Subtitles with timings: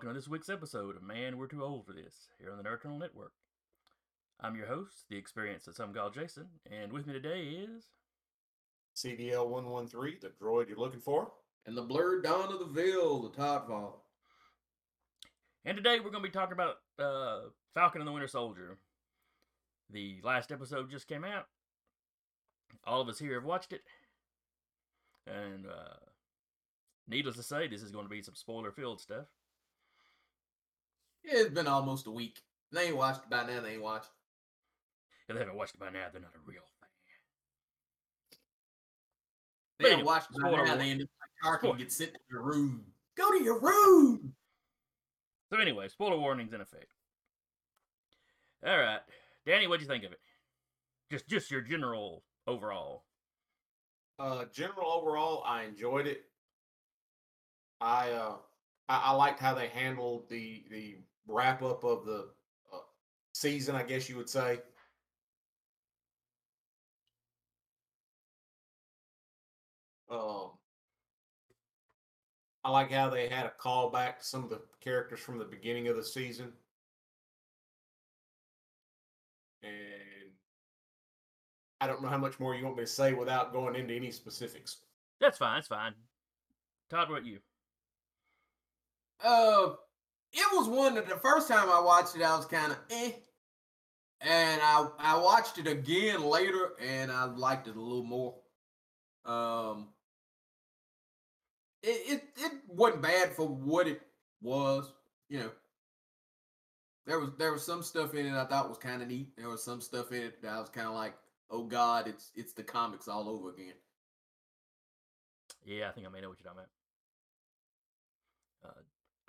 [0.00, 2.56] Hello, welcome to this week's episode of Man, We're Too Old for This, here on
[2.56, 3.32] the Nerd Eternal Network.
[4.40, 7.84] I'm your host, the experience that some call Jason, and with me today is.
[8.96, 11.32] CDL 113, the droid you're looking for.
[11.66, 13.96] And the blurred dawn of the veil, the Toddfall.
[15.66, 18.78] And today we're going to be talking about uh, Falcon and the Winter Soldier.
[19.90, 21.46] The last episode just came out.
[22.86, 23.82] All of us here have watched it.
[25.26, 25.96] And uh,
[27.06, 29.26] needless to say, this is going to be some spoiler filled stuff.
[31.24, 32.40] Yeah, it's been almost a week.
[32.72, 34.10] They ain't watched it by now, they ain't watched.
[35.28, 36.88] If they haven't watched it by now, they're not a real fan.
[39.78, 40.78] They But ain't anyway, watched it by now, warning.
[40.78, 42.84] they end up like Tarkin Spoil- get sent to your room.
[43.16, 44.32] Go to your room!
[45.52, 46.86] So anyway, spoiler warnings in effect.
[48.64, 49.00] All right,
[49.46, 50.20] Danny, what'd you think of it?
[51.10, 53.04] Just, just your general overall.
[54.18, 56.24] Uh, general overall, I enjoyed it.
[57.80, 58.34] I uh,
[58.88, 62.28] I, I liked how they handled the the wrap up of the
[62.72, 62.78] uh,
[63.32, 63.74] season.
[63.74, 64.60] I guess you would say.
[70.10, 70.50] Um,
[72.64, 75.88] I like how they had a callback to some of the characters from the beginning
[75.88, 76.52] of the season.
[79.62, 79.72] And
[81.80, 84.10] I don't know how much more you want me to say without going into any
[84.10, 84.78] specifics.
[85.20, 85.56] That's fine.
[85.56, 85.94] That's fine.
[86.90, 87.38] Todd, what about you?
[89.22, 89.74] Uh,
[90.32, 93.12] it was one that the first time I watched it, I was kind of eh.
[94.22, 98.34] And I, I watched it again later and I liked it a little more.
[99.24, 99.88] Um,
[101.82, 104.02] it, it, it wasn't bad for what it
[104.42, 104.92] was,
[105.28, 105.50] you know.
[107.06, 109.34] There was there was some stuff in it I thought was kind of neat.
[109.36, 111.14] There was some stuff in it that I was kind of like,
[111.50, 113.72] oh god, it's it's the comics all over again.
[115.64, 116.79] Yeah, I think I may know what you're talking about.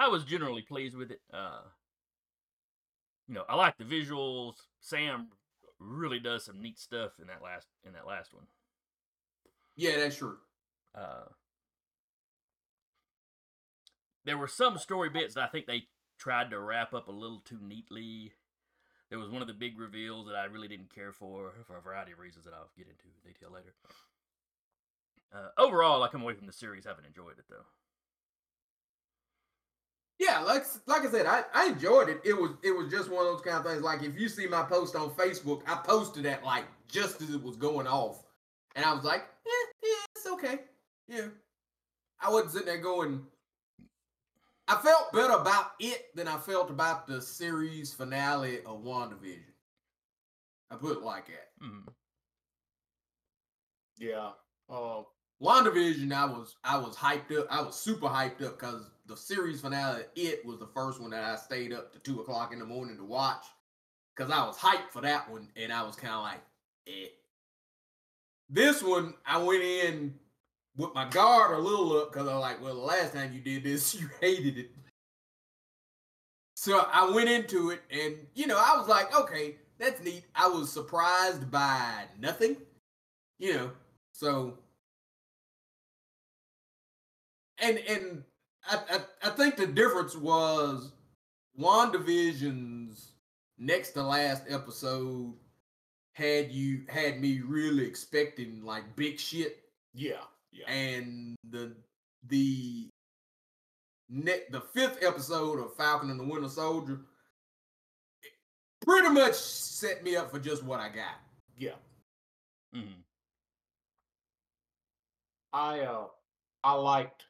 [0.02, 1.22] I was generally pleased with it.
[1.32, 1.62] Uh,
[3.28, 4.56] you know, I like the visuals.
[4.80, 5.28] Sam
[5.80, 8.46] really does some neat stuff in that last in that last one.
[9.76, 10.38] Yeah, that's true.
[10.96, 11.26] Uh,
[14.26, 15.84] there were some story bits that I think they
[16.18, 18.34] tried to wrap up a little too neatly.
[19.12, 21.82] There was one of the big reveals that I really didn't care for for a
[21.82, 23.76] variety of reasons that I'll get into in detail later.
[25.32, 27.66] Uh, overall, I come away from the series having enjoyed it though.
[30.22, 32.22] Yeah, like like I said, I, I enjoyed it.
[32.24, 33.82] It was it was just one of those kind of things.
[33.82, 37.42] Like if you see my post on Facebook, I posted that like just as it
[37.42, 38.24] was going off,
[38.76, 40.60] and I was like, eh, yeah, it's okay.
[41.08, 41.30] Yeah,
[42.20, 43.26] I wasn't sitting there going.
[44.68, 49.42] I felt better about it than I felt about the series finale of WandaVision.
[50.70, 51.50] I put it like that.
[51.66, 51.88] Mhm.
[53.98, 54.32] Yeah.
[54.70, 55.04] Uh,
[55.42, 57.48] WandaVision, I was I was hyped up.
[57.50, 61.24] I was super hyped up because the series finale, it was the first one that
[61.24, 63.44] I stayed up to two o'clock in the morning to watch.
[64.16, 66.42] Cause I was hyped for that one, and I was kind of like,
[66.88, 67.08] eh.
[68.50, 70.14] This one, I went in
[70.76, 73.40] with my guard a little up because I was like, well, the last time you
[73.40, 74.72] did this, you hated it.
[76.56, 80.26] So I went into it, and you know, I was like, okay, that's neat.
[80.36, 82.58] I was surprised by nothing,
[83.40, 83.72] you know.
[84.12, 84.60] So
[87.62, 88.24] and and
[88.70, 90.92] I, I I think the difference was
[91.60, 93.14] WandaVision's
[93.58, 95.34] next to last episode
[96.14, 99.60] had you had me really expecting like big shit
[99.94, 100.24] yeah.
[100.52, 100.70] Yeah.
[100.70, 101.76] and the
[102.28, 102.90] the
[104.10, 107.00] net the fifth episode of Falcon and the Winter Soldier
[108.86, 111.16] pretty much set me up for just what I got.
[111.58, 111.76] yeah.
[112.76, 112.96] Mhm.
[115.54, 116.08] I uh
[116.64, 117.26] I liked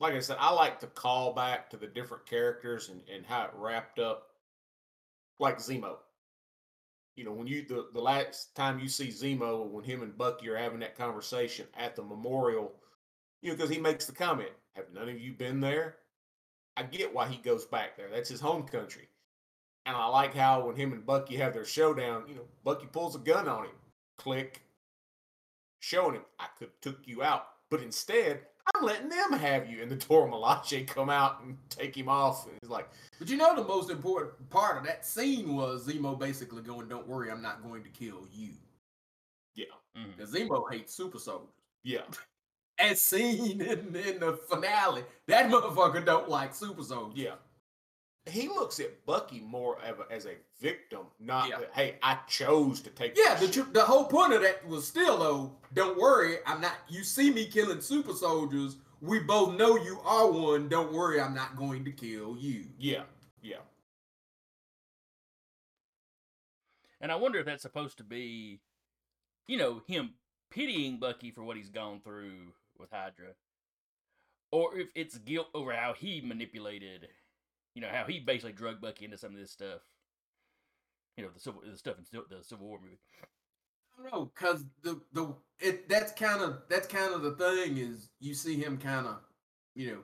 [0.00, 3.50] like I said, I liked the callback to the different characters and, and how it
[3.54, 4.28] wrapped up
[5.38, 5.96] like Zemo.
[7.16, 10.48] You know, when you the, the last time you see Zemo when him and Bucky
[10.48, 12.72] are having that conversation at the memorial,
[13.42, 15.96] you know, because he makes the comment, Have none of you been there?
[16.76, 18.08] I get why he goes back there.
[18.08, 19.08] That's his home country.
[19.84, 23.16] And I like how when him and Bucky have their showdown, you know, Bucky pulls
[23.16, 23.72] a gun on him.
[24.16, 24.62] Click
[25.80, 28.42] showing him I could took you out, but instead
[28.74, 29.82] I'm letting them have you.
[29.82, 32.46] And the Dora Milaje come out and take him off.
[32.46, 32.88] And he's like,
[33.18, 37.06] But you know the most important part of that scene was Zemo basically going, "Don't
[37.08, 38.50] worry, I'm not going to kill you."
[39.54, 39.64] yeah,
[39.96, 40.16] Mhm.
[40.30, 41.48] Zemo hates super soldiers.
[41.82, 42.02] yeah,
[42.78, 47.18] As seen in, in the finale, that motherfucker don't like super soldiers.
[47.18, 47.34] yeah.
[48.28, 51.58] He looks at Bucky more of a, as a victim, not Yeah.
[51.58, 53.16] that, hey, I chose to take.
[53.16, 56.74] Yeah, this the the whole point of that was still though, don't worry, I'm not.
[56.88, 60.68] You see me killing super soldiers we both know you are one.
[60.68, 62.64] Don't worry, I'm not going to kill you.
[62.78, 63.02] Yeah,
[63.42, 63.58] yeah.
[67.00, 68.60] And I wonder if that's supposed to be,
[69.46, 70.14] you know, him
[70.50, 73.34] pitying Bucky for what he's gone through with Hydra,
[74.50, 77.06] or if it's guilt over how he manipulated,
[77.78, 79.82] you know, how he basically drug Bucky into some of this stuff.
[81.16, 82.98] You know, the civil the stuff in the Civil War movie.
[83.96, 87.78] I don't know, cause the the it that's kind of that's kind of the thing
[87.78, 89.20] is you see him kind of,
[89.76, 89.98] you know,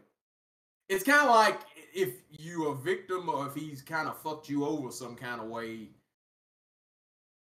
[0.88, 1.62] it's kind of like
[1.92, 5.48] if you a victim or if he's kind of fucked you over some kind of
[5.48, 5.88] way,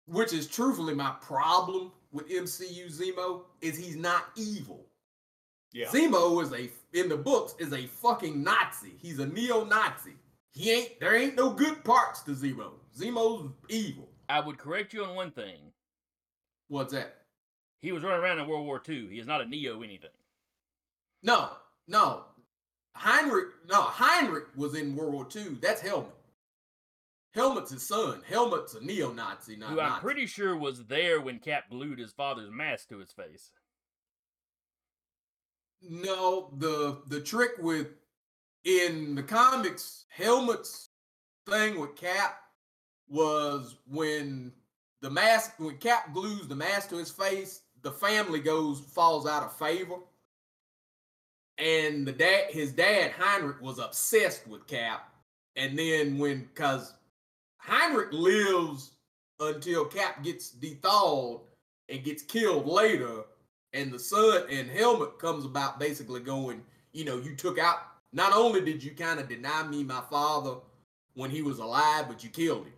[0.08, 4.87] which is truthfully my problem with MCU Zemo is he's not evil.
[5.74, 5.88] Yeah.
[5.88, 6.70] Zemo is a
[7.00, 8.94] in the books is a fucking Nazi.
[9.02, 10.14] He's a neo-Nazi.
[10.54, 12.72] He ain't there ain't no good parts to Zemo.
[12.98, 14.08] Zemo's evil.
[14.30, 15.72] I would correct you on one thing.
[16.70, 17.16] What's that?
[17.82, 19.08] He was running around in World War II.
[19.10, 20.10] He is not a neo anything.
[21.24, 21.52] No,
[21.88, 22.24] no.
[22.96, 25.58] Heinrich, no, Heinrich was in World War II.
[25.62, 26.16] That's Helmut.
[27.36, 28.22] Helmut's his son.
[28.28, 30.02] Helmut's a neo-Nazi, not who I'm Nazi.
[30.02, 33.52] pretty sure was there when Cap glued his father's mask to his face.
[35.82, 37.88] No, the the trick with
[38.64, 40.90] in the comics, Helmut's
[41.48, 42.42] thing with Cap
[43.08, 44.52] was when
[45.02, 49.44] the mask when Cap glues the mask to his face, the family goes falls out
[49.44, 49.98] of favor.
[51.58, 55.10] And the dad his dad Heinrich was obsessed with Cap.
[55.56, 56.94] And then when cuz
[57.58, 58.92] Heinrich lives
[59.40, 61.42] until Cap gets dethawed
[61.90, 63.24] and gets killed later
[63.78, 66.62] and the son and Helmut comes about basically going
[66.94, 67.78] you know you took out
[68.12, 70.56] not only did you kind of deny me my father
[71.14, 72.74] when he was alive but you killed him.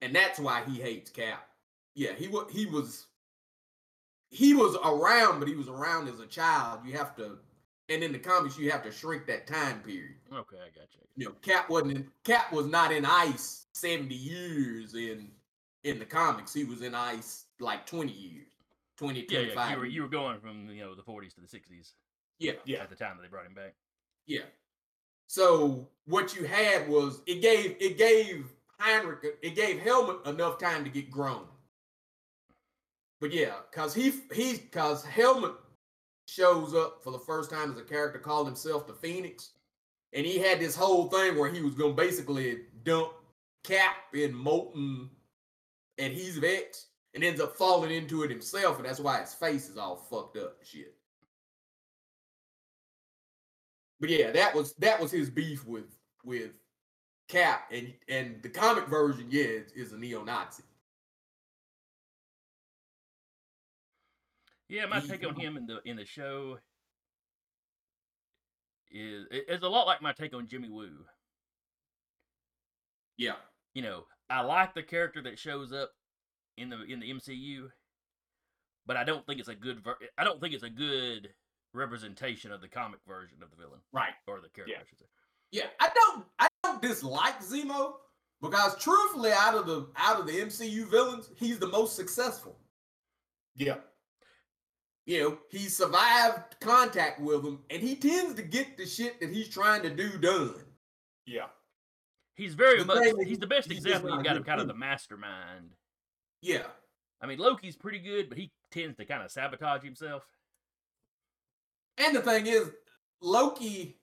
[0.00, 1.48] And that's why he hates cap
[1.94, 3.06] yeah he was he was
[4.30, 6.80] he was around but he was around as a child.
[6.84, 7.38] You have to
[7.88, 10.16] and in the comics you have to shrink that time period.
[10.32, 11.00] Okay, I got you.
[11.16, 15.30] you know cap wasn't in, cap was not in ice 70 years in
[15.84, 16.52] in the comics.
[16.52, 18.57] He was in ice like 20 years
[18.98, 19.70] 20 Yeah, 25 yeah.
[19.72, 19.94] You were years.
[19.94, 21.92] you were going from you know the 40s to the 60s
[22.38, 22.78] yeah Yeah.
[22.82, 23.74] at the time that they brought him back.
[24.26, 24.42] Yeah.
[25.28, 28.46] So what you had was it gave it gave
[28.78, 31.44] Heinrich it gave Helmut enough time to get grown.
[33.20, 35.56] But yeah, cause he he cause Helmut
[36.28, 39.50] shows up for the first time as a character, called himself the Phoenix,
[40.12, 43.12] and he had this whole thing where he was gonna basically dump
[43.64, 45.10] Cap in molten
[45.98, 46.86] adhesive X
[47.18, 50.36] and ends up falling into it himself, and that's why his face is all fucked
[50.36, 50.94] up and shit.
[53.98, 56.52] But yeah, that was that was his beef with with
[57.26, 60.62] Cap, and and the comic version, yeah, is, is a neo-Nazi.
[64.68, 66.58] Yeah, my take on him in the in the show
[68.92, 71.04] is it- it's a lot like my take on Jimmy Woo.
[73.16, 73.34] Yeah,
[73.74, 75.90] You know, I like the character that shows up
[76.58, 77.68] in the in the MCU,
[78.86, 81.30] but I don't think it's a good ver- I don't think it's a good
[81.74, 84.12] representation of the comic version of the villain right.
[84.26, 84.74] or the character.
[84.76, 84.82] Yeah.
[84.82, 85.06] I should say.
[85.50, 87.94] Yeah, I don't I don't dislike Zemo
[88.40, 92.58] because truthfully, out of the out of the MCU villains, he's the most successful.
[93.56, 93.76] Yeah.
[95.06, 99.30] You know, he survived contact with him, and he tends to get the shit that
[99.30, 100.54] he's trying to do done.
[101.26, 101.46] Yeah.
[102.34, 104.14] He's very The much he's the best he's example.
[104.14, 104.80] You've got him kind of the dude.
[104.80, 105.72] mastermind.
[106.42, 106.64] Yeah,
[107.20, 110.24] I mean, Loki's pretty good, but he tends to kind of sabotage himself.
[111.96, 112.70] and the thing is,
[113.20, 113.98] Loki,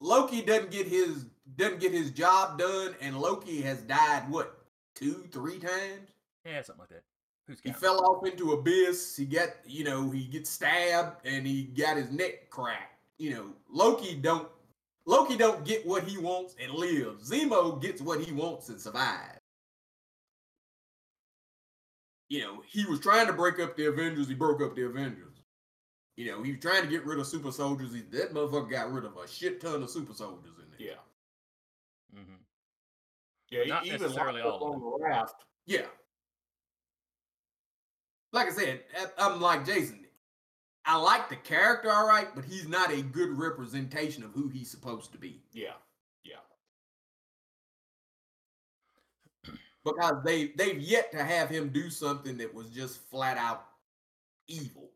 [0.00, 4.60] Loki doesn't get his doesn't get his job done, and Loki has died what
[4.94, 6.10] two, three times.
[6.44, 7.02] Yeah, something like that.
[7.46, 9.16] Who's He fell off into abyss.
[9.16, 12.98] He got, you know, he gets stabbed and he got his neck cracked.
[13.18, 14.48] You know, Loki don't
[15.06, 17.30] Loki don't get what he wants and lives.
[17.30, 19.39] Zemo gets what he wants and survives.
[22.30, 24.28] You know, he was trying to break up the Avengers.
[24.28, 25.42] He broke up the Avengers.
[26.16, 27.92] You know, he was trying to get rid of super soldiers.
[27.92, 30.88] He, that motherfucker got rid of a shit ton of super soldiers in there.
[30.88, 32.18] Yeah.
[32.20, 32.34] Mm-hmm.
[33.50, 33.64] Yeah.
[33.74, 35.44] Not even necessarily all on the raft.
[35.66, 35.86] Yeah.
[38.32, 38.80] Like I said,
[39.18, 40.06] I'm like Jason.
[40.84, 44.70] I like the character, all right, but he's not a good representation of who he's
[44.70, 45.74] supposed to be Yeah.
[49.84, 53.66] Because they they've yet to have him do something that was just flat out
[54.48, 54.90] evil.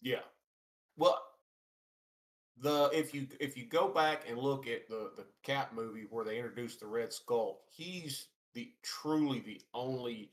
[0.00, 0.20] Yeah.
[0.96, 1.18] Well,
[2.58, 6.24] the if you if you go back and look at the the Cap movie where
[6.24, 10.30] they introduced the Red Skull, he's the truly the only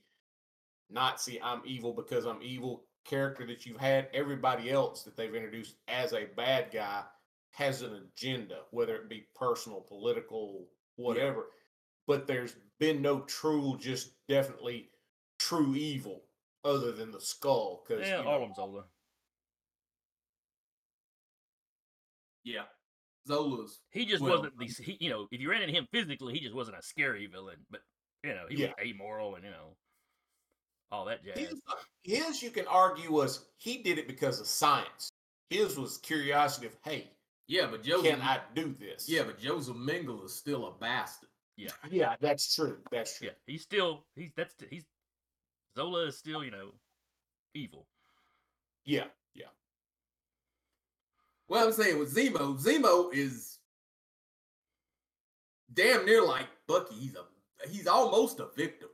[0.89, 4.07] Nazi I'm evil because I'm evil character that you've had.
[4.13, 7.03] Everybody else that they've introduced as a bad guy
[7.51, 11.47] has an agenda, whether it be personal, political, whatever.
[12.11, 14.89] But there's been no true, just definitely
[15.39, 16.23] true evil
[16.65, 17.85] other than the skull.
[17.87, 18.83] Because Yeah, you know, all of them Zola.
[22.43, 22.63] Yeah.
[23.25, 23.79] Zola's.
[23.91, 26.41] He just Well, wasn't the he, you know if you ran into him physically, he
[26.41, 27.65] just wasn't a scary villain.
[27.69, 27.79] But
[28.25, 28.67] you know he Yeah.
[28.67, 29.77] was amoral and you know
[30.91, 31.37] all that jazz.
[31.37, 31.61] his,
[32.03, 35.09] his, you can argue, was he did it because of science.
[35.49, 37.09] His was curiosity of, hey,
[37.47, 38.19] Yeah, but Joseph.
[38.19, 39.07] can I do this?
[39.07, 41.30] Yeah, but Josef Mengele is still a bastard.
[41.61, 42.77] Yeah, yeah, that's true.
[42.91, 43.27] That's true.
[43.27, 44.85] Yeah, he's still he's that's he's
[45.77, 46.71] Zola is still you know
[47.53, 47.87] evil.
[48.85, 49.45] Yeah, yeah,
[51.47, 53.59] Well, I'm saying with Zemo, Zemo is
[55.73, 56.95] damn near like Bucky.
[56.95, 58.89] He's a he's almost a victim.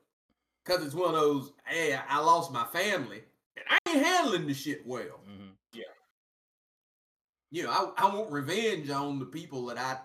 [0.65, 3.23] Cause it's one of those, hey, I- I lost my family
[3.55, 5.21] and I ain't handling the shit well.
[5.25, 5.51] hmm
[7.51, 9.97] You know, I, I want revenge on the people that I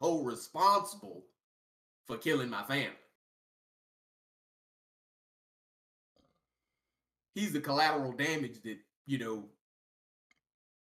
[0.00, 1.24] hold responsible
[2.12, 2.90] for killing my family.
[7.34, 8.76] He's the collateral damage that,
[9.06, 9.44] you know,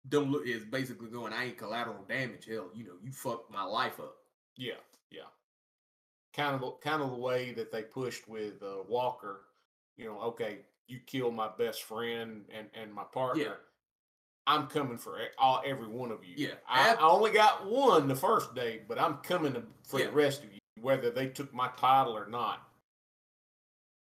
[0.09, 2.47] don't look is basically going, I ain't collateral damage.
[2.50, 4.17] Hell, you know, you fucked my life up.
[4.57, 4.75] yeah,
[5.11, 5.21] yeah.
[6.35, 9.43] Kind of, the- kind of the way that they pushed with uh, Walker.
[9.97, 13.43] You know, okay, you killed my best friend and and my partner.
[13.43, 13.50] Yeah.
[14.47, 16.35] I'm coming for all every one of you.
[16.37, 20.07] Yeah, I, ab- I only got one the first day, but I'm coming for Yeah.
[20.07, 22.60] the rest of you, whether they took my title or not.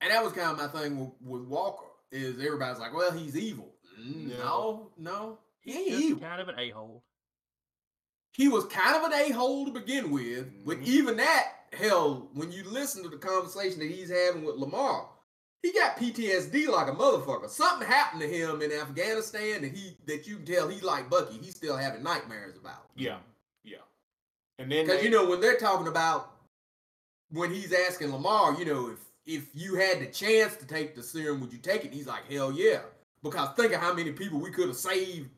[0.01, 1.85] And that was kind of my thing with, with Walker.
[2.11, 3.69] Is everybody's like, well, he's evil.
[3.99, 6.19] Mm, No, no, he ain't evil.
[6.21, 7.03] kind of an a hole.
[8.31, 10.47] he was kind of an a-hole to begin with.
[10.65, 10.85] But Mhm.
[10.85, 15.09] even that, hell, when you listen to the conversation that he's having with Lamar,
[15.61, 17.49] he got PTSD like a motherfucker.
[17.49, 21.37] Something happened to him in Afghanistan that he that you can tell he like Bucky.
[21.37, 22.85] He's still having nightmares about.
[22.95, 23.17] Yeah,
[23.63, 23.79] yeah.
[24.57, 26.38] And then Because you know when they're talking about
[27.31, 31.03] when he's asking Lamar, you know, if if you had the chance to take the
[31.03, 31.93] serum, would you take it?
[31.93, 32.79] He's like, hell yeah.
[33.21, 35.29] Because think of how many people we could have saved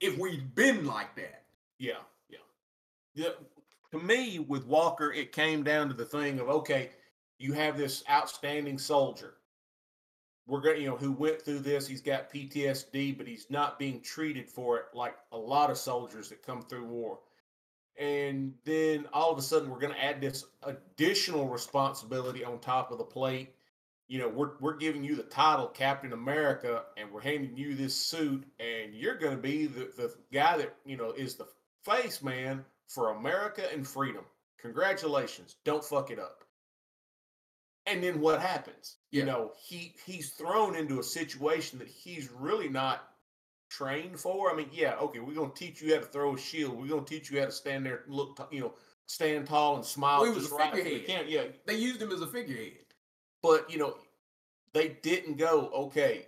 [0.00, 1.44] if we'd been like that.
[1.78, 2.38] Yeah, yeah.
[3.14, 3.30] Yeah.
[3.92, 6.90] To me, with Walker, it came down to the thing of okay,
[7.38, 9.34] you have this outstanding soldier.
[10.46, 11.86] We're going, you know, who went through this.
[11.86, 16.28] He's got PTSD, but he's not being treated for it like a lot of soldiers
[16.28, 17.20] that come through war.
[17.98, 22.90] And then all of a sudden, we're going to add this additional responsibility on top
[22.90, 23.54] of the plate.
[24.08, 27.94] You know, we're we're giving you the title Captain America, and we're handing you this
[27.94, 31.46] suit, and you're going to be the the guy that you know is the
[31.84, 34.24] face man for America and freedom.
[34.60, 35.56] Congratulations!
[35.64, 36.44] Don't fuck it up.
[37.86, 38.96] And then what happens?
[39.10, 43.13] You know, he he's thrown into a situation that he's really not
[43.76, 44.52] trained for.
[44.52, 46.80] I mean, yeah, okay, we're gonna teach you how to throw a shield.
[46.80, 48.74] We're gonna teach you how to stand there, look, t- you know,
[49.06, 50.20] stand tall and smile.
[50.22, 51.28] Well, he was just a right figurehead.
[51.28, 52.78] Yeah, They used him as a figurehead.
[53.42, 53.96] but you know,
[54.72, 56.26] they didn't go, okay,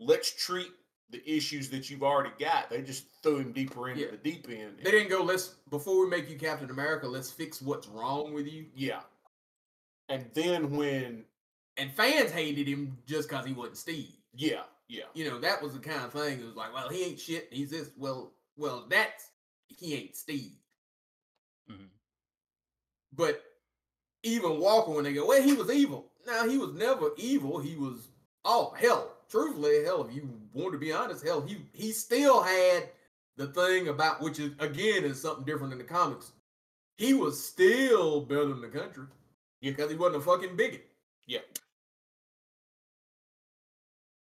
[0.00, 0.68] let's treat
[1.10, 2.68] the issues that you've already got.
[2.70, 4.10] They just threw him deeper into Yeah.
[4.10, 4.78] the deep end.
[4.82, 8.46] They didn't go, let's before we make you Captain America, let's fix what's wrong with
[8.46, 8.66] you.
[8.74, 9.00] Yeah.
[10.08, 11.24] And then when
[11.76, 14.12] And fans hated him just because he wasn't Steve.
[14.34, 15.04] yeah, yeah.
[15.14, 16.40] You know, that was the kind of thing.
[16.40, 17.48] It was like, well, he ain't shit.
[17.50, 17.90] He's this.
[17.96, 19.30] Well, well, that's
[19.68, 20.52] he ain't Steve.
[21.70, 21.88] Mhm.
[23.14, 23.42] But
[24.22, 26.10] even Walker, when they go, well, he was evil.
[26.26, 27.58] Now he was never evil.
[27.58, 28.08] He was
[28.44, 29.14] oh hell.
[29.30, 32.88] Truthfully, hell, if you want to be honest, hell, he he still had
[33.36, 36.32] the thing about which is again is something different in the comics.
[36.96, 39.04] He was still better than the country
[39.60, 39.70] Yeah.
[39.70, 40.86] because he wasn't a fucking bigot.
[41.26, 41.40] Yeah.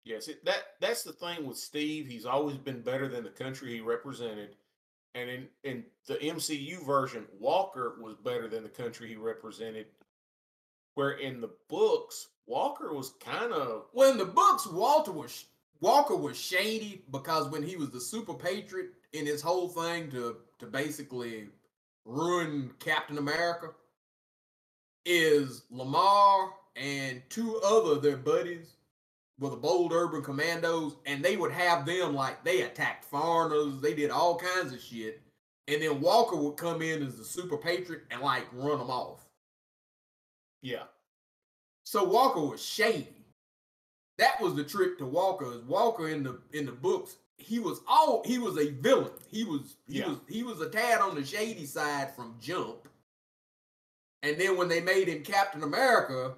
[0.09, 2.07] Yes, it, that that's the thing with Steve.
[2.07, 4.57] He's always been better than the country he represented.
[5.15, 9.87] And in, in the MCU version, Walker was better than the country he represented.
[10.95, 15.45] Where in the books, Walker was kind of Well, in the books, Walter was
[15.81, 20.39] Walker was shady because when he was the super patriot in his whole thing to
[20.59, 21.49] to basically
[22.07, 23.73] ruin Captain America,
[25.05, 28.78] is Lamar and two other their buddies
[29.39, 33.95] were the bold urban commandos, and they would have them like they attacked foreigners, they
[33.95, 35.21] did all kinds of shit,
[35.69, 39.25] and then Walker would come in as the super patriot and like run them off.
[40.63, 40.85] yeah,
[41.85, 43.15] So Walker was shady.
[44.19, 45.53] That was the trick to Walker.
[45.53, 47.17] Is Walker in the in the books?
[47.37, 49.13] He was all he was a villain.
[49.31, 50.09] He was he Yeah.
[50.09, 52.89] was he was a tad on the shady side from jump.
[54.25, 56.35] And then when they made him Captain America,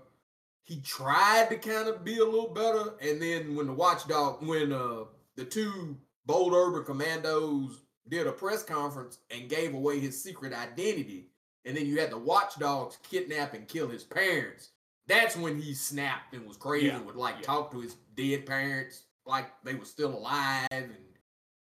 [0.64, 2.94] he tried to kind of be a little better.
[3.00, 5.04] And then when the watchdog, when uh
[5.36, 11.26] the two bold urban commandos did a press conference and gave away his secret identity,
[11.64, 14.70] and then you had the watchdogs kidnap and kill his parents.
[15.06, 17.42] That's when he snapped and was crazy Yeah, and would like yeah.
[17.46, 20.92] talk to his dead parents like they were still alive, and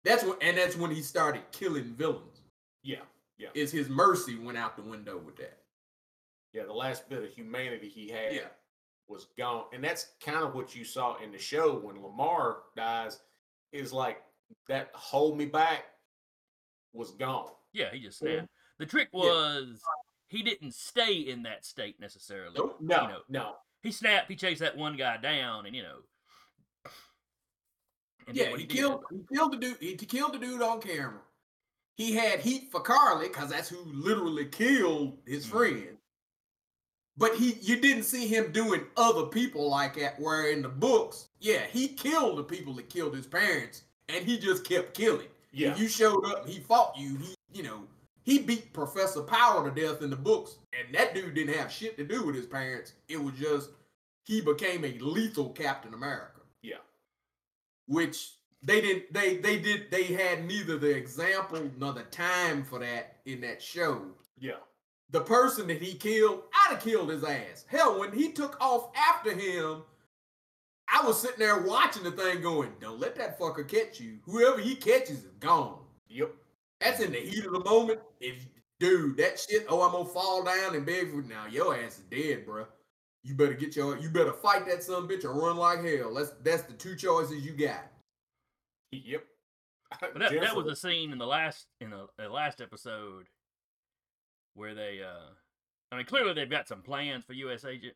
[0.03, 2.41] that's when and that's when he started killing villains.
[2.83, 3.01] Yeah,
[3.37, 3.49] yeah.
[3.53, 5.57] Is his mercy went out the window with that?
[6.53, 6.63] yeah.
[6.65, 8.47] The last bit of humanity he had Yeah.
[9.11, 13.19] Was gone, and that's kind of what you saw in the show when Lamar dies.
[13.73, 14.21] Is like
[14.69, 15.83] that hold me back
[16.93, 17.49] was gone.
[17.73, 18.37] Yeah, he just Yeah.
[18.37, 18.49] snapped.
[18.79, 19.19] The trick Yeah.
[19.19, 19.83] was
[20.27, 22.55] he didn't stay in that state necessarily.
[22.57, 22.77] Nope.
[22.79, 23.55] No, You know, no.
[23.83, 24.29] he snapped.
[24.29, 25.99] He chased that one guy down, and you know.
[28.27, 28.69] and yeah, he did.
[28.69, 29.77] killed he killed the dude.
[29.81, 31.21] He killed the dude on camera.
[31.95, 35.49] He had heat for Karli because that's who literally killed his Mhm.
[35.49, 35.97] friend.
[37.17, 40.19] But he you didn't see him doing other people like that.
[40.19, 44.37] Where in the books, yeah, he killed the people that killed his parents, and he
[44.37, 45.27] just kept killing.
[45.51, 47.17] Yeah, If you showed up, he fought you.
[47.17, 47.83] He, you know,
[48.23, 51.97] he beat Professor Power to death in the books, and that dude didn't have shit
[51.97, 52.93] to do with his parents.
[53.09, 53.69] It was just
[54.23, 56.75] he became a lethal Captain America yeah,
[57.87, 62.79] which they didn't they they did they had neither the example nor the time for
[62.79, 64.01] that in that show
[64.39, 64.53] yeah,
[65.11, 67.65] the person that he killed i'd have killed his ass.
[67.67, 69.83] Hell when he took off after him
[70.89, 74.17] i was sitting there watching the thing going don't let that fucker catch you.
[74.23, 75.79] Whoever he catches is gone.
[76.09, 76.33] Yep.
[76.79, 77.99] that's in the heat of the moment.
[78.19, 78.45] If
[78.79, 82.03] dude that shit oh i'm gonna fall down and beg for now your ass is
[82.09, 82.65] dead bruh.
[83.23, 86.13] you better get your you better fight that son bitch or run like hell.
[86.13, 87.85] That's that's the two choices you got.
[88.91, 89.25] Yep.
[89.99, 93.25] But that, that was the scene in the last in the, the last episode
[94.53, 95.01] where they.
[95.03, 95.33] uh
[95.91, 97.65] I mean, clearly they've got some plans for U.S.
[97.65, 97.95] Agent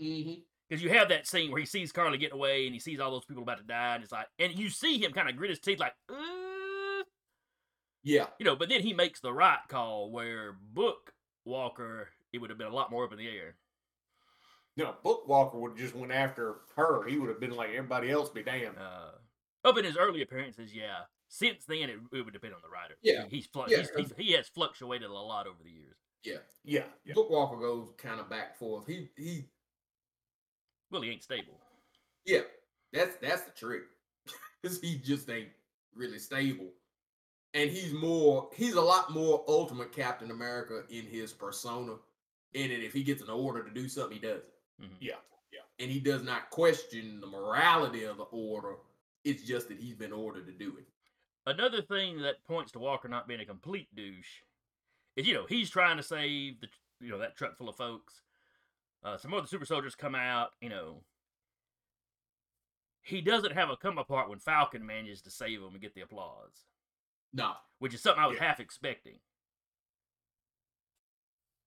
[0.00, 0.40] mm-hmm.
[0.68, 3.10] because you have that scene where he sees Karli getting away and he sees all
[3.10, 5.50] those people about to die, and it's like, and you see him kind of grit
[5.50, 7.02] his teeth, like, uh,
[8.02, 8.56] Yeah, you know.
[8.56, 11.12] But then he makes the right call where Book
[11.44, 13.56] Walker, it would have been a lot more up in the air.
[14.76, 17.06] No, Bookwalker would have just went after her.
[17.06, 18.30] He would have been like everybody else.
[18.30, 18.78] Be damned.
[18.78, 21.02] Uh, up in his early appearances, yeah.
[21.34, 22.94] Since then, it, it would depend on the writer.
[23.00, 23.24] Yeah.
[23.30, 25.96] he's, flu- Yeah, he's, he's he has fluctuated a lot over the years.
[26.24, 26.36] yeah.
[26.62, 27.14] Yeah, yeah.
[27.14, 28.86] Bookwalker goes kind of back forth.
[28.86, 29.46] He he
[30.90, 31.58] Well, he ain't stable.
[32.26, 32.40] yeah.
[32.92, 33.84] That's that's the trick.
[34.62, 35.48] Cause he just ain't
[35.94, 36.68] really stable.
[37.54, 41.94] And he's more he's a lot more ultimate Captain America in his persona.
[42.52, 44.52] In it, if he gets an order to do something, he does it.
[44.82, 44.96] Mhm.
[45.00, 45.14] Yeah,
[45.78, 48.74] And he does not question the morality of the order.
[49.24, 50.84] It's just that he's been ordered to do it.
[51.46, 54.42] Another thing that points to Walker not being a complete douche
[55.16, 56.68] is, you know, he's trying to save the,
[57.00, 58.22] you know, that truck full of folks.
[59.04, 61.02] Uh, some other super soldiers come out, you know.
[63.02, 66.02] He doesn't have a come apart when Falcon manages to save him and get the
[66.02, 66.66] applause,
[67.32, 67.54] No.
[67.80, 68.44] which is something I was Yeah.
[68.44, 69.18] half expecting.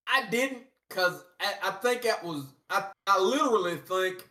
[0.06, 4.26] I didn't because I, I think that was I, I literally think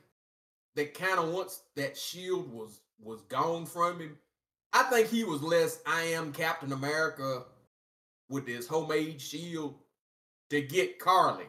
[0.76, 4.18] that kind of once that shield was was gone from him,
[4.76, 7.44] I think he was less I am Captain America
[8.30, 9.76] with this homemade shield
[10.50, 11.46] to get Karli.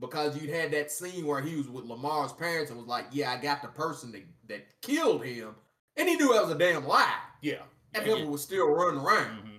[0.00, 3.30] Because you'd had that scene where he was with Lamar's parents and was like, Yeah,
[3.32, 5.54] I got the person that, that killed him.
[5.96, 7.16] And he knew that was a damn lie.
[7.40, 7.62] Yeah.
[7.94, 8.16] And Yeah.
[8.16, 9.38] people was still running around.
[9.40, 9.56] hmm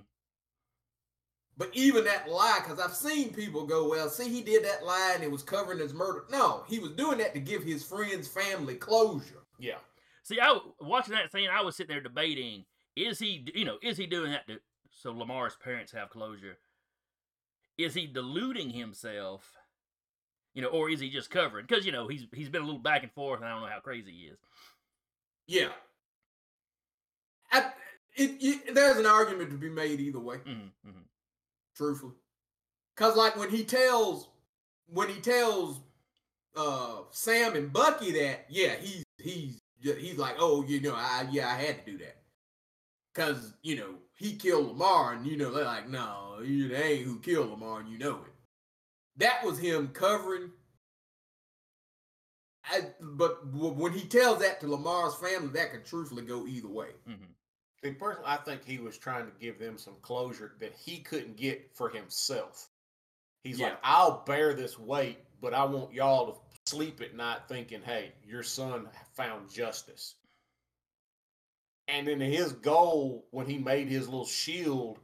[1.57, 5.13] But even that lie, because I've seen people go, well, see, he did that lie
[5.15, 6.25] and it was covering his murder.
[6.29, 9.45] No, he was doing that to give his friend's family closure.
[9.57, 9.79] Yeah.
[10.23, 12.65] See, I watching that scene, I was sitting there debating:
[12.97, 14.59] is he, you know, is he doing that to
[14.91, 16.57] so Lamar's parents have closure?
[17.77, 19.57] Is he deluding himself,
[20.53, 21.65] you know, or is he just covering?
[21.67, 23.67] Because you know he's he's been a little back and forth, and I don't know
[23.67, 24.37] how crazy he is.
[25.47, 25.69] Yeah.
[27.51, 27.71] I,
[28.15, 30.99] it, it- there's an argument to be made either way, Mm-hmm, hmm
[31.75, 32.13] truthfully.
[32.95, 34.29] Because, like, when he tells,
[34.87, 35.79] when he tells
[36.55, 41.49] uh Sam and Bucky that, yeah, he's, he's, he's like, oh, you know, I, yeah,
[41.49, 42.17] I had to do that.
[43.17, 47.05] Because, you know, he killed Lamar, and, you know, they're like, no, you they ain't
[47.05, 48.33] who killed Lamar, and you know it.
[49.17, 50.51] That was him covering.
[52.63, 56.89] I, but when he tells that to Lamar's family, that could truthfully go either way.
[57.07, 57.15] hmm
[57.83, 61.37] See, personally, I think he was trying to give them some closure that he couldn't
[61.37, 62.69] get for himself.
[63.43, 63.69] He's Yeah.
[63.69, 68.13] like, I'll bear this weight, but I want y'all to sleep at night thinking, hey,
[68.23, 70.15] your son found justice.
[71.87, 74.99] And then his goal when he made his little shield,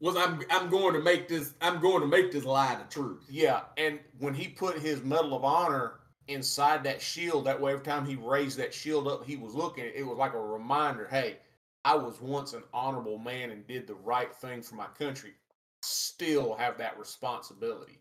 [0.00, 3.24] Was I'm I'm going to make this I'm going to make this lie the truth.
[3.28, 7.84] yeah, and when he put his Medal of Honor inside that shield, that way every
[7.84, 11.38] time he raised that shield up, he was looking, it was like a reminder, hey,
[11.84, 15.34] I was once an honorable man and did the right thing for my country,
[15.82, 18.00] still have that responsibility.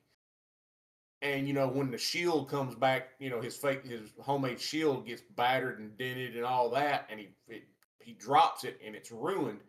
[1.21, 5.06] And you know, when the shield comes back, you know, his fake his homemade shield
[5.08, 7.63] gets battered and dented and all that, and he it,
[8.05, 9.59] he drops it and it's ruined.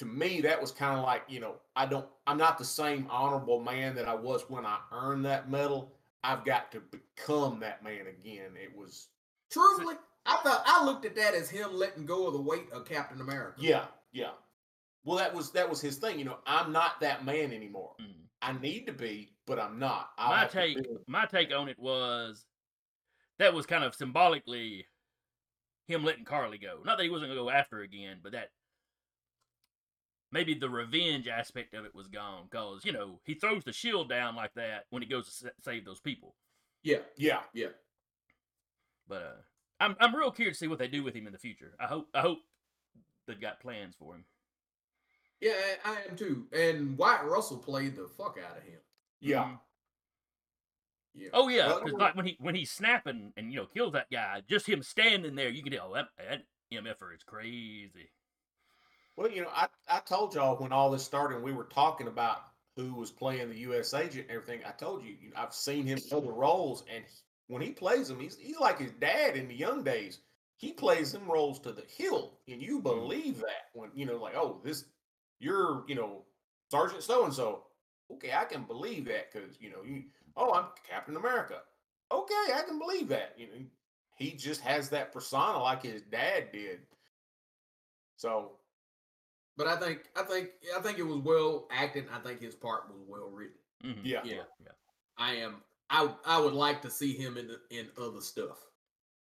[0.00, 3.06] To me, that was kind of like, you know, I don't I'm not the same
[3.10, 5.92] honorable man that I was when I earned that medal.
[6.24, 8.52] I've got to become that man again.
[8.60, 9.08] It was
[9.50, 12.84] Truthfully, I thought I looked at that as him letting go of the weight of
[12.88, 13.56] Captain America.
[13.58, 14.30] Yeah, yeah.
[15.04, 16.18] Well, that was that was his thing.
[16.18, 17.94] You know, I'm not that man anymore.
[18.00, 18.14] Mm.
[18.42, 20.10] I need to be, but I'm not.
[20.18, 22.44] I'll my take my take on it was
[23.38, 24.86] that was kind of symbolically
[25.90, 26.80] him letting Karli go.
[26.84, 28.50] Not that he wasn't gonna go after again, but that
[30.32, 34.08] maybe the revenge aspect of it was gone because you know he throws the shield
[34.08, 36.34] down like that when he goes to save those people.
[36.82, 37.68] Yeah, Yeah, yeah.
[39.08, 39.40] But uh,
[39.80, 41.74] I'm I'm real curious to see what they do with him in the future.
[41.80, 42.38] I hope I hope
[43.26, 44.24] they've got plans for him.
[45.40, 45.52] Yeah,
[45.84, 46.46] I am too.
[46.52, 48.80] And Wyatt Russell played the fuck out of him.
[49.20, 49.44] yeah.
[49.44, 49.58] Mhm.
[51.14, 51.28] Yeah.
[51.32, 54.42] Oh yeah, because like when he when he's snapping and you know kills that guy,
[54.48, 56.42] just him standing there, you can tell oh, that that
[56.72, 58.10] MFer is crazy.
[59.16, 62.06] Well, you know, I, I told y'all when all this started, and we were talking
[62.06, 62.38] about
[62.76, 63.92] who was playing the U.S.
[63.92, 64.60] agent and everything.
[64.66, 67.72] I told you, you know, I've seen him in other roles, and he- when he
[67.72, 70.20] plays them, he's he's like his dad in the young days.
[70.56, 72.88] He plays them roles to the hill, and you mm-hmm.
[72.88, 74.84] believe that when you know, like, oh, this,
[75.40, 76.22] you're, you know,
[76.70, 77.64] Sergeant so and so.
[78.12, 80.04] Okay, I can believe that because you know, you,
[80.40, 81.60] oh, I'm Captain America.
[82.10, 83.34] Okay, I can believe that.
[83.36, 83.52] You know,
[84.16, 86.80] he just has that persona like his dad did.
[88.16, 88.52] So
[89.56, 92.06] But I think I think I think it was well acted.
[92.12, 93.56] I think his part was well written.
[93.84, 94.00] Mhm.
[94.02, 94.22] Yeah.
[94.24, 94.42] Yeah.
[94.60, 94.72] yeah.
[95.16, 98.58] I am I I would like to see him in the, in other stuff.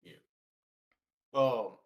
[0.02, 0.12] Yeah.
[1.34, 1.78] Um,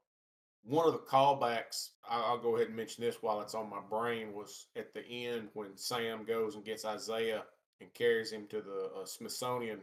[0.64, 3.80] one of the callbacks, I- I'll go ahead and mention this while it's on my
[3.80, 7.44] brain, was at the end when Sam goes and gets Isaiah
[7.80, 9.80] and carries him to the uh, Smithsonian,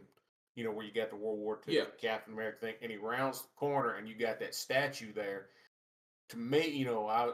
[0.54, 1.84] you know, where you got the World War II Yeah.
[2.00, 5.46] Captain America thing, and he rounds the corner and you got that statue there.
[6.30, 7.32] To me, you know, I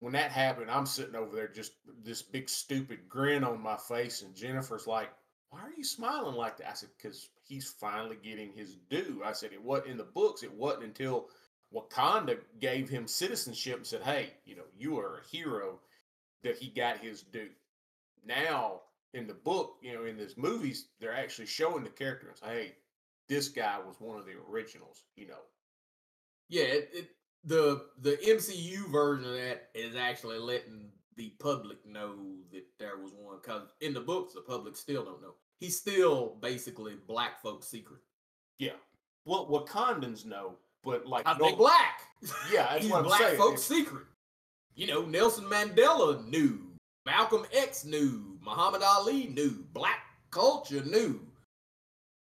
[0.00, 4.22] when that happened, I'm sitting over there just this big stupid grin on my face,
[4.22, 5.10] and Jennifer's like,
[5.48, 9.32] "Why are you smiling like that?" I said, "Because he's finally getting his due." I
[9.32, 10.42] said, "It wasn't in the books.
[10.42, 11.30] It wasn't until."
[11.74, 15.80] Wakanda gave him citizenship and said, "Hey, you know, you are a hero."
[16.42, 17.50] That he got his due.
[18.24, 18.82] Now,
[19.16, 22.46] in the book, you know, in this movies, they're actually showing the character and say,
[22.46, 22.72] "Hey,
[23.28, 25.40] this guy was one of the originals." You know,
[26.48, 27.08] Yeah, it, it
[27.44, 32.14] the the MCU version of that is actually letting the public know
[32.52, 35.34] that there was one because in the books the public still don't know.
[35.60, 38.00] He's still basically black folks' secret.
[38.58, 38.72] yeah.
[39.24, 42.02] Well, Wakandans know, but like, I no, black.
[42.52, 43.38] yeah, that's He's what I'm black saying.
[43.38, 44.04] folks' secret.
[44.76, 46.65] You know, Nelson Mandela knew,
[47.06, 50.00] Malcolm X knew, Muhammad Ali knew, black
[50.32, 51.20] culture knew.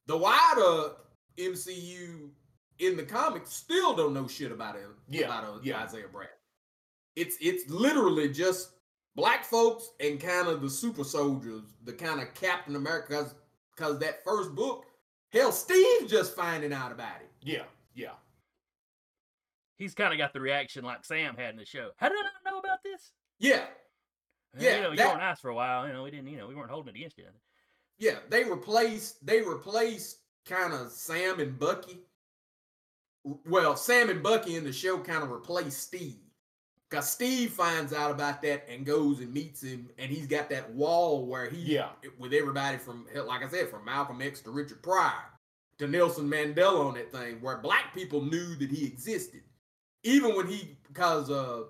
[0.08, 0.96] The wider
[1.38, 2.30] MCU
[2.80, 4.92] in the comics still don't know shit about him.
[5.10, 5.82] Yeah, about uh, yeah.
[5.82, 6.28] Isaiah Brad.
[7.16, 8.72] It's it's literally just
[9.16, 13.32] black folks and kind of the super soldiers, the kind of Captain America,
[13.74, 14.86] because that first book,
[15.32, 17.32] hell, Steve just finding out about it.
[17.42, 18.12] Yeah, yeah.
[19.78, 21.92] He's kind of got the reaction like Sam had in the show.
[21.96, 23.12] How did I not know about this?
[23.40, 23.85] Yeah, Well,
[24.58, 25.88] Yeah, you know, you that- weren't nice for a while.
[25.88, 26.28] You know, we didn't.
[26.28, 27.26] You know, we weren't holding it against you.
[27.98, 32.00] Yeah, they replaced they replaced kind of Sam and Bucky.
[33.24, 36.18] Well, Sam and Bucky in the show kind of replaced Steve.
[36.92, 40.72] Cause Steve finds out about that and goes and meets him, and he's got that
[40.72, 41.90] wall where he Yeah.
[42.20, 45.32] with everybody from like I said, from Malcolm X to Richard Pryor
[45.80, 49.42] to Nelson Mandela on that thing, where black people knew that he existed.
[50.04, 51.64] Even when he because uh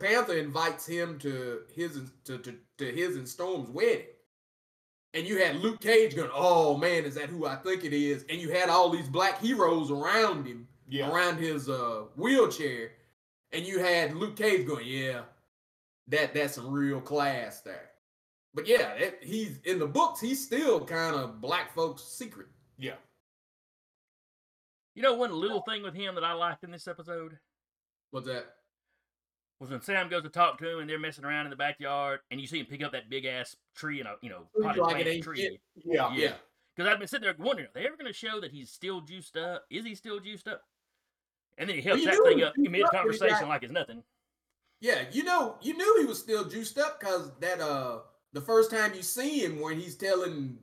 [0.00, 4.06] Panther invites him to his and- to, to, to his and Storm's wedding.
[5.14, 8.24] And you had Luke Cage going, Oh man, is that who I think it is?
[8.28, 11.10] And you had all these black heroes around him, Yeah.
[11.10, 12.92] around his uh wheelchair.
[13.52, 15.22] And you had Luke Cage going, Yeah,
[16.08, 17.90] that that's some real class there.
[18.54, 22.48] But yeah, it, he's in the books, he's still kind of black folks' secret.
[22.76, 22.96] Yeah.
[24.94, 27.38] You know, one little thing with him that I liked in this episode
[28.10, 28.46] What's that?
[29.60, 32.20] Was when Sam goes to talk to him and they're messing around in the backyard,
[32.30, 34.82] and you see him pick up that big ass tree and a you know potted
[34.82, 35.58] like plant tree.
[35.84, 36.14] Yeah.
[36.14, 36.32] Yeah.
[36.76, 39.00] Because I've been sitting there wondering, are they ever going to show that he's still
[39.00, 39.64] juiced up?
[39.68, 40.62] Is he still juiced up?
[41.56, 43.72] And then he helps you that thing up juiced mid up conversation got- like it's
[43.72, 44.02] nothing.
[44.80, 47.98] Yeah, you know, you knew he was still juiced up because that uh
[48.32, 50.56] the first time you see him when he's telling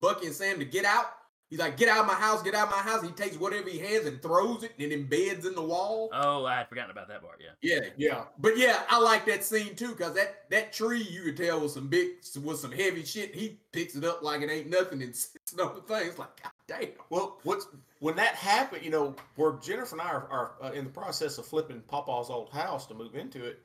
[0.00, 1.06] Bucky and Sam to get out,
[1.50, 3.02] He's like, get out of my house, get out of my house.
[3.02, 6.08] He takes whatever he has and throws it and embeds in the wall.
[6.12, 7.42] Oh, I had forgotten about that part.
[7.42, 7.50] Yeah.
[7.60, 8.24] Yeah, yeah.
[8.38, 11.74] But yeah, I like that scene too, because that that tree you could tell was
[11.74, 12.10] some big
[12.44, 13.34] was some heavy shit.
[13.34, 16.06] He picks it up like it ain't nothing and sits it on the thing.
[16.06, 16.90] It's like, God damn.
[17.10, 17.66] Well, what's
[17.98, 18.84] when that happened?
[18.84, 22.30] You know, where Jennifer and I are, are uh, in the process of flipping Papa's
[22.30, 23.60] old house to move into it.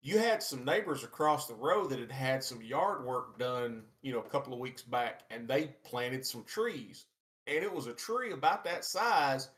[0.00, 4.12] You had some neighbors across the road that had had some yard work done, you
[4.12, 7.06] know, a couple of weeks back, and they planted some trees.
[7.46, 9.48] And it was a tree about that size,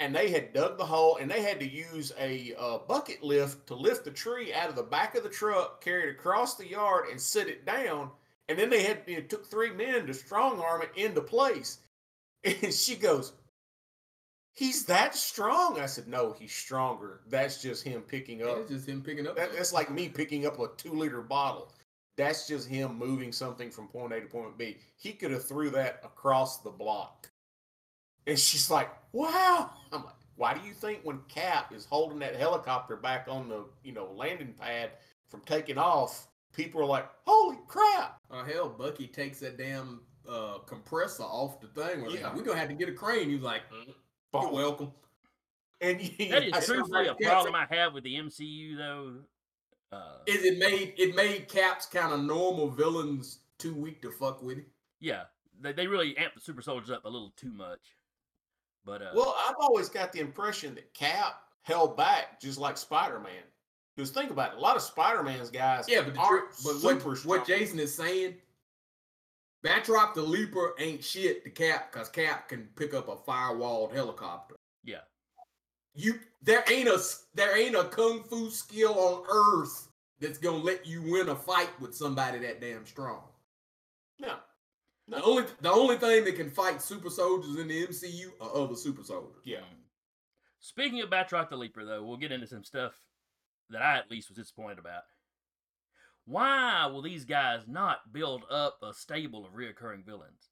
[0.00, 3.66] and they had dug the hole, and they had to use a uh, bucket lift
[3.66, 6.68] to lift the tree out of the back of the truck, carry it across the
[6.68, 8.10] yard, and sit it down.
[8.48, 11.78] And then they had it took three men to strong arm it into place.
[12.44, 13.34] And she goes,
[14.54, 15.80] He's that strong.
[15.80, 17.20] I said, No, he's stronger.
[17.28, 18.58] That's just him picking up.
[18.58, 19.36] It's just him picking up.
[19.36, 21.72] That, that's like me picking up a two liter bottle.
[22.16, 24.76] That's just him moving something from point A to point B.
[24.96, 27.30] He could have threw that across the block.
[28.26, 29.70] And she's like, Wow.
[29.90, 33.64] I'm like, why do you think when Cap is holding that helicopter back on the
[33.82, 34.90] you know landing pad
[35.28, 38.20] from taking off, people are like, Holy crap!
[38.30, 42.02] Oh hell, Bucky takes that damn uh, compressor off the thing.
[42.02, 42.26] Where yeah.
[42.26, 43.30] Like, we're gonna have to get a crane.
[43.30, 43.94] He's like, "Mm,
[44.34, 44.92] "You're welcome."
[45.80, 49.14] And you, That I is truthfully a problem I have with the MCU, though.
[49.90, 54.42] Uh, Is it made it made Cap's kind of normal villains too weak to fuck
[54.42, 54.58] with?
[54.58, 54.66] It?
[55.00, 55.24] yeah,
[55.60, 57.80] they, they really amped the super soldiers up a little too much.
[58.84, 63.20] But uh, Well, I've always got the impression that Cap held back just like Spider
[63.20, 63.42] Man.
[63.94, 66.74] Because think about it, a lot of Spider Man's guys Yeah, but aren't trick, but
[66.76, 67.38] super what, strong.
[67.38, 68.36] what Jason is saying,
[69.64, 74.56] Batroc the Leaper ain't shit to Cap because Cap can pick up a firewalled helicopter.
[74.84, 75.02] yeah,
[75.94, 77.00] You there ain't a
[77.34, 79.88] there ain't a kung fu skill on earth
[80.20, 83.22] that's gonna let you win a fight with somebody that damn strong.
[84.18, 84.36] no.
[85.08, 88.76] The only the only thing that can fight super soldiers in the MCU are other
[88.76, 89.42] super soldiers.
[89.44, 89.60] Yeah.
[90.60, 92.92] Speaking of Batroc the Leaper, though, we'll get into some stuff
[93.70, 95.02] that I at least was disappointed about.
[96.26, 100.50] Why will these guys not build up a stable of reoccurring villains?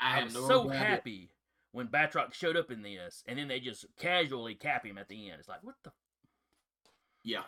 [0.00, 1.30] I I have was no so happy
[1.72, 5.28] when Batroc showed up in this, and then they just casually cap him at the
[5.28, 5.36] end.
[5.38, 5.92] It's like, what the?
[7.24, 7.42] Yeah.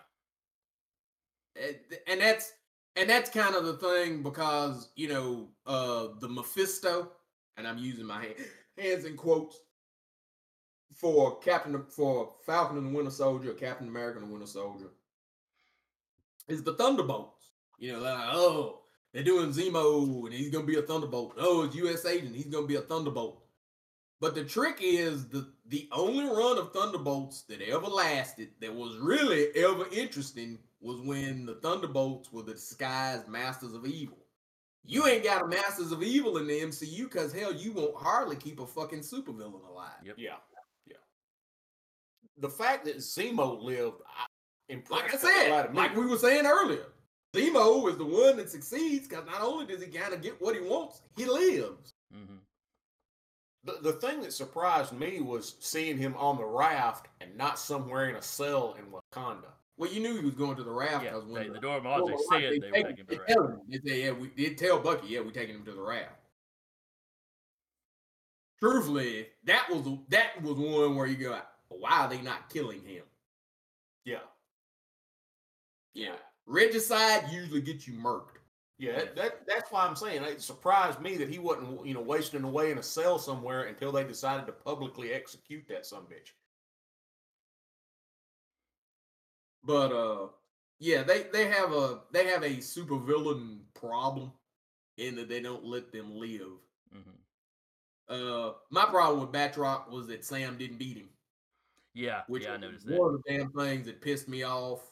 [1.56, 2.52] And, and that's
[2.96, 7.12] and that's kind of the thing because you know uh the Mephisto,
[7.56, 8.26] and I'm using my
[8.76, 9.60] hands in quotes
[10.94, 14.88] for Captain for Falcon and the Winter Soldier, Captain America and the Winter Soldier,
[16.48, 17.52] is the Thunderbolts.
[17.78, 18.80] You know, like, oh,
[19.12, 21.34] they're doing Zemo and he's gonna be a Thunderbolt.
[21.38, 22.04] Oh, it's U.S.
[22.04, 23.42] Agent, he's gonna be a Thunderbolt.
[24.20, 28.96] But the trick is the the only run of Thunderbolts that ever lasted that was
[28.96, 34.18] really ever interesting was when the Thunderbolts were the disguised Masters of Evil.
[34.84, 38.36] You ain't got a Masters of Evil in the MCU because hell, you won't hardly
[38.36, 39.90] keep a fucking supervillain alive.
[40.02, 40.14] Yep.
[40.16, 40.36] Yeah.
[40.86, 40.96] Yeah.
[42.38, 44.27] The fact that Zemo lived, I, impressed
[44.90, 46.86] Like I the said, like we were saying earlier,
[47.34, 50.54] Zemo is the one that succeeds because not only does he kind of get what
[50.54, 51.92] he wants, he lives.
[52.12, 52.36] hmm
[53.64, 58.08] The, the thing that surprised me was seeing him on the raft and not somewhere
[58.08, 59.52] in a cell in Wakanda.
[59.76, 61.68] Well, you knew he was going to the raft Yeah, because when they, the, the
[61.68, 63.30] well, Milaje right, said they were taking him to the raft.
[63.30, 66.12] him, They say, yeah, we did tell Bucky, yeah, we're taking him to the raft.
[68.58, 73.04] Truthfully, that was that was one where you go, why are they not killing him?
[74.04, 74.18] Yeah.
[75.98, 76.14] Yeah,
[76.46, 78.36] regicide usually gets you murked.
[78.78, 82.00] Yeah, that, that that's why I'm saying it surprised me that he wasn't, you know,
[82.00, 86.30] wasting away in a cell somewhere until they decided to publicly execute that some bitch.
[89.64, 90.28] But uh,
[90.78, 94.30] yeah, they they have a they have a supervillain problem
[94.98, 96.60] in that they don't let them live.
[96.92, 97.10] hmm
[98.08, 101.08] Uh, my problem with Batroc was that Sam didn't beat him.
[101.94, 103.00] Yeah, which yeah, I noticed that.
[103.00, 104.82] one of the damn things that pissed me off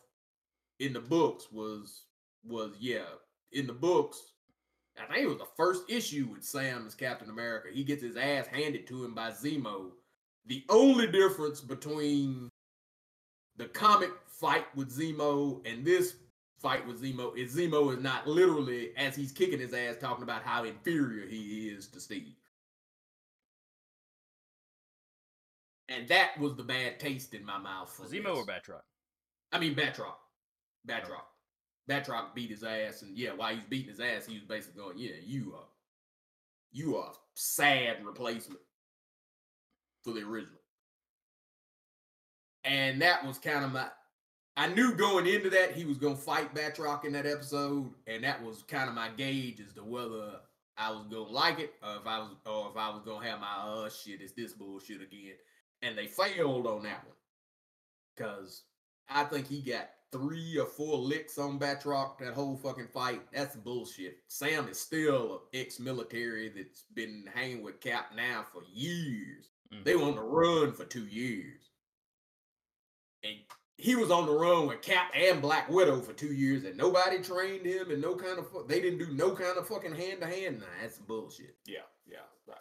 [0.80, 2.02] in the books was
[2.44, 3.04] was yeah
[3.52, 4.32] in the books
[4.98, 8.16] i think it was the first issue with sam as captain america he gets his
[8.16, 9.90] ass handed to him by zemo
[10.46, 12.48] the only difference between
[13.56, 16.16] the comic fight with zemo and this
[16.58, 20.42] fight with zemo is zemo is not literally as he's kicking his ass talking about
[20.42, 22.34] how inferior he is to steve
[25.88, 28.38] and that was the bad taste in my mouth for Zemo this.
[28.38, 28.82] or Batroc?
[29.52, 30.14] I mean Batroc.
[30.86, 31.24] Batroc.
[31.88, 34.98] Batroc beat his ass, and yeah, while he's beating his ass, he was basically going,
[34.98, 35.68] "Yeah, you are,
[36.72, 38.60] you are a sad replacement
[40.02, 40.60] for the original."
[42.64, 43.88] And that was kind of my.
[44.56, 48.24] I knew going into that he was going to fight Batroc in that episode, and
[48.24, 50.40] that was kind of my gauge as to whether
[50.78, 53.40] I was gonna like it, or if I was, or if I was gonna have
[53.40, 55.34] my uh shit, it's this bullshit again.
[55.82, 57.16] And they failed on that one,
[58.16, 58.62] cause
[59.08, 63.22] I think he got three or four licks on Batroc that whole fucking fight.
[63.32, 64.18] That's bullshit.
[64.28, 69.50] Sam is still an ex-military that's been hanging with Cap now for years.
[69.72, 69.84] Mhm.
[69.84, 71.70] They were on the run for two years,
[73.22, 73.36] and
[73.78, 77.20] he was on the run with Cap and Black Widow for two years, and nobody
[77.20, 80.26] trained him, and no kind of they didn't do no kind of fucking hand to
[80.26, 80.60] hand.
[80.60, 81.58] Nah, that's bullshit.
[81.66, 82.58] Yeah, yeah, right.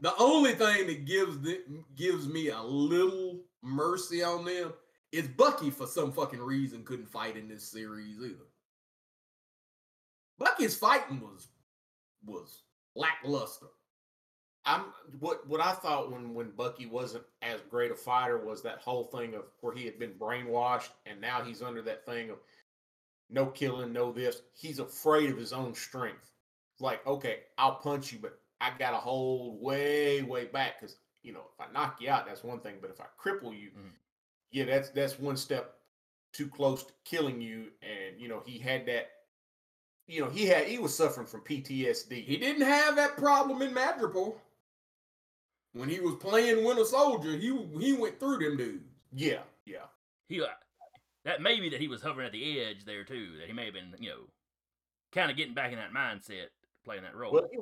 [0.00, 1.62] The only thing that gives the,
[1.94, 4.72] gives me a little mercy on them
[5.12, 8.46] is Bucky for some fucking reason couldn't fight in this series either.
[10.38, 11.48] Bucky's fighting was
[12.24, 12.62] was
[12.94, 13.66] lackluster.
[14.64, 14.84] I'm
[15.18, 19.04] what what I thought when when Bucky wasn't as great a fighter was that whole
[19.04, 22.38] thing of where he had been brainwashed and now he's under that thing of
[23.30, 24.42] no killing, no this.
[24.54, 26.32] He's afraid of his own strength.
[26.80, 31.32] Like, okay, I'll punch you, but I got to hold way, way back because you
[31.32, 33.92] know if I knock you out, that's one thing, but if I cripple you, Mhm.
[34.50, 35.74] Yeah, that's that's one step
[36.32, 37.68] too close to killing you.
[37.82, 39.10] And you know he had that.
[40.06, 42.24] You know he had he was suffering from PTSD.
[42.24, 44.34] He didn't have that problem in Madripoor.
[45.72, 48.84] When he was playing Winter Soldier, he he went through them dudes.
[49.12, 49.86] yeah, yeah.
[50.28, 50.46] He uh,
[51.24, 53.36] that may be that he was hovering at the edge there too.
[53.38, 54.20] That he may have been, you know,
[55.12, 56.46] kind of getting back in that mindset,
[56.84, 57.32] playing that role.
[57.32, 57.60] Well, it-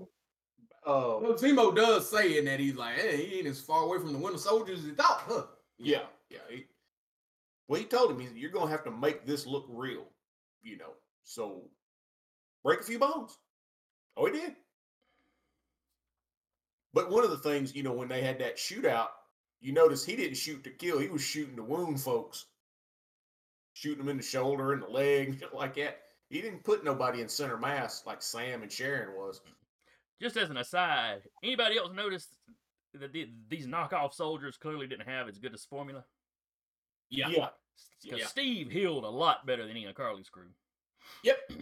[0.86, 3.98] uh, Well, Zemo does say in that he's like, hey, he ain't as far away
[3.98, 5.42] from the Winter Soldier as he thought, huh?
[5.76, 6.38] yeah, yeah.
[6.48, 6.66] He,
[7.68, 10.06] well, he told him you're gonna have to make this look real,
[10.62, 10.94] you know.
[11.22, 11.64] So
[12.64, 13.38] break a few bones.
[14.16, 14.56] Oh, he did.
[16.94, 19.08] But one of the things, you know, when they had that shootout,
[19.60, 22.46] you notice he didn't shoot to kill; he was shooting to wound folks,
[23.74, 25.98] shooting them in the shoulder and the leg, shit like that.
[26.30, 29.40] He didn't put nobody in center mass like Sam and Sharon was.
[30.20, 32.28] Just as an aside, anybody else notice
[32.94, 36.04] that the, these knockoff soldiers clearly didn't have as good a formula?
[37.10, 37.28] Yeah.
[37.28, 37.48] yeah.
[38.02, 38.26] Because Yeah.
[38.26, 40.48] Steve healed a lot better than any of Karli's crew.
[41.24, 41.38] Yep.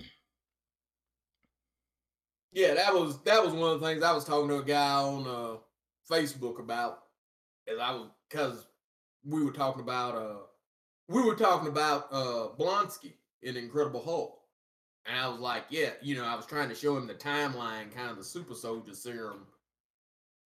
[2.53, 4.93] Yeah, that was that was one of the things I was talking to a guy
[4.93, 5.59] on uh
[6.11, 7.01] Facebook about.
[7.71, 8.67] As I was because
[9.27, 10.37] we were talking about uh
[11.07, 14.39] we were talking about uh Blonsky in Incredible Hulk.
[15.05, 17.95] And I was like, yeah, you know, I was trying to show him the timeline,
[17.95, 19.47] kind of the super soldier serum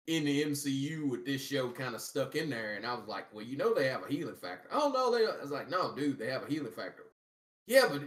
[0.09, 2.73] in the MCU with this show kind of stuck in there.
[2.75, 4.67] And I was like, well, you know, they have a healing factor.
[4.71, 7.03] Oh, no, they, I was like, no, dude, they have a healing factor.
[7.67, 8.01] Yeah, but,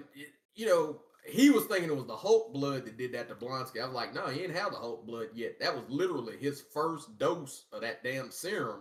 [0.56, 3.80] you know, he was thinking it was the Hulk blood that did that to Blonsky.
[3.80, 5.60] I was like, no, he didn't have the Hulk blood yet.
[5.60, 8.80] That was literally his first dose of that damn serum.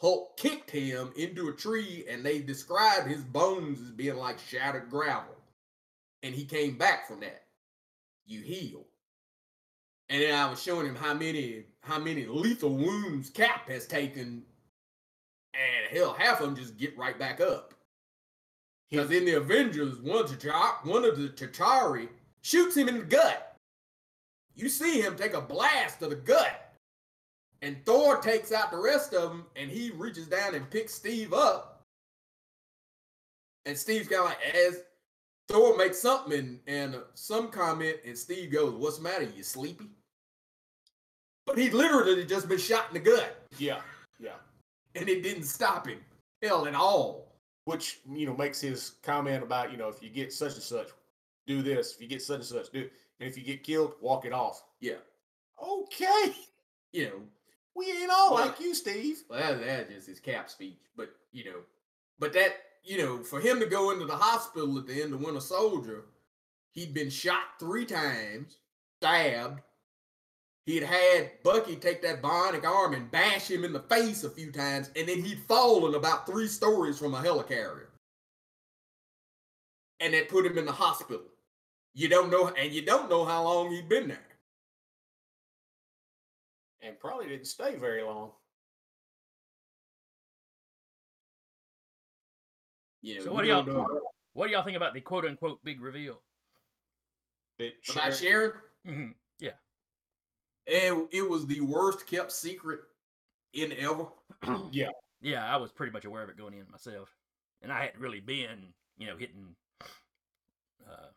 [0.00, 4.90] Hulk kicked him into a tree, and they described his bones as being like shattered
[4.90, 5.34] gravel.
[6.22, 7.42] And he came back from that.
[8.26, 8.84] You heal.
[10.14, 14.44] And then I was showing him how many how many lethal wounds Cap has taken,
[15.54, 17.74] and hell, half of them just get right back up.
[18.88, 20.24] Because in the Avengers, one
[20.84, 22.08] one of the Chitauri
[22.42, 23.56] shoots him in the gut.
[24.54, 26.76] You see him take a blast to the gut,
[27.60, 31.32] and Thor takes out the rest of them, and he reaches down and picks Steve
[31.32, 31.82] up.
[33.66, 34.82] And Steve's kind of like, as
[35.48, 39.24] Thor makes something and, and some comment, and Steve goes, "What's the matter?
[39.24, 39.90] You sleepy?"
[41.46, 43.80] But he literally just been shot in the gut, Yeah,
[44.18, 44.36] yeah.
[44.94, 45.98] and it didn't stop him,
[46.42, 47.32] hell at all.
[47.66, 50.88] Which you know makes his comment about you know if you get such and such,
[51.46, 51.94] do this.
[51.94, 52.80] If you get such and such, do.
[52.80, 52.92] it.
[53.20, 54.64] And if you get killed, walk it off.
[54.80, 54.96] Yeah,
[55.62, 56.32] Okay,
[56.92, 57.20] you know,
[57.74, 59.22] we ain't all Well- like you, Steve.
[59.28, 61.60] Well, that, that just his cap speech, but you know,
[62.18, 65.20] but that you know, for him to go into the hospital at the end of
[65.22, 66.04] Winter Soldier,
[66.72, 68.58] he'd been shot three times,
[69.00, 69.62] stabbed.
[70.66, 74.50] He'd had Bucky take that bionic arm and bash him in the face a few
[74.50, 77.88] times, and then he'd fallen about three stories from a helicarrier,
[80.00, 81.26] and that put him in the hospital.
[81.92, 84.18] You don't know, and you don't know how long he'd been there.
[86.80, 88.32] And probably didn't stay very long.
[93.02, 93.20] Yeah.
[93.22, 94.00] So what do y'all know
[94.32, 96.20] what do y'all think about the quote unquote big reveal?
[97.58, 98.52] That about Sharon-
[98.84, 99.06] Sharon.
[99.06, 99.10] hmm
[100.66, 102.80] And it was the worst kept secret
[103.52, 104.06] in ever.
[104.72, 104.88] Yeah,
[105.20, 107.08] Yeah, I was pretty much aware of it going in myself,
[107.62, 109.54] and I hadn't really been, you know, hitting
[110.88, 111.08] uh,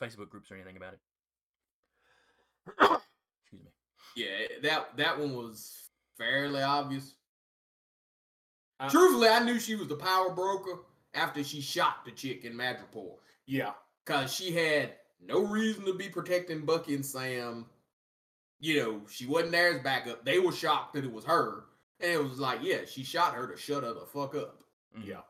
[0.00, 1.00] Facebook groups or anything about it.
[3.42, 3.70] Excuse me.
[4.16, 5.88] Yeah, that that one was
[6.18, 7.14] fairly obvious.
[8.78, 10.80] Uh, Truthfully, I knew she was the power broker
[11.14, 13.16] after she shot the chick in Madripoor.
[13.46, 13.72] yeah,
[14.06, 17.66] Cause she had no reason to be protecting Bucky and Sam.
[18.60, 20.24] You know, she wasn't there as backup.
[20.24, 21.64] They were shocked that it was her.
[21.98, 24.62] And it was like, yeah, she shot her to shut her the fuck up.
[24.96, 25.06] Mhm.
[25.06, 25.20] Yeah.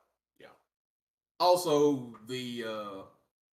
[1.40, 3.02] Also, the uh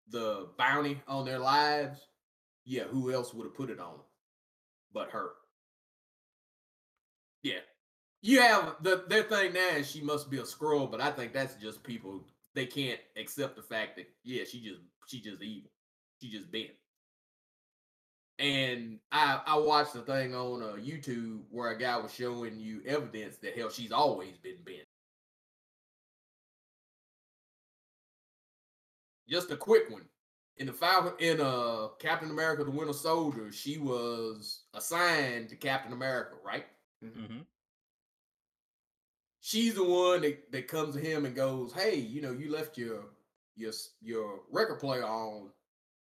[0.10, 2.00] the bounty on their lives,
[2.66, 4.02] yeah, who else would have put it on them
[4.94, 5.32] but her?
[7.44, 7.60] Yeah.
[8.22, 11.32] You have the their thing now is she must be a Skrull, but I think
[11.34, 15.70] that's just people they can't accept the fact that yeah, she just she just evil.
[16.22, 16.72] She just bent.
[18.40, 22.82] And I I watched the thing on uh, YouTube where a guy was showing you
[22.86, 24.88] evidence that hell she's always been bent.
[29.28, 30.08] Just a quick one.
[30.58, 35.94] In the Falcon, in uh Captain America: The Winter Soldier, she was assigned to Captain
[35.94, 36.66] America, right?
[37.04, 37.46] Mhm.
[39.40, 42.78] She's the one that, that comes to him and goes, "Hey, you know, you left
[42.78, 43.06] your
[43.56, 43.72] your
[44.02, 45.52] your record player on."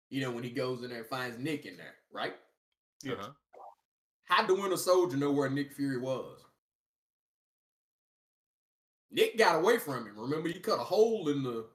[0.10, 2.36] You know, when he goes in there and finds Nick in there, right?
[3.04, 3.14] Yeah.
[3.14, 3.30] Uh-huh.
[4.26, 6.40] How'd the Winter Soldier know where Nick Fury was?
[9.12, 10.18] Nick got away from him.
[10.18, 11.68] Remember, he cut a hole in the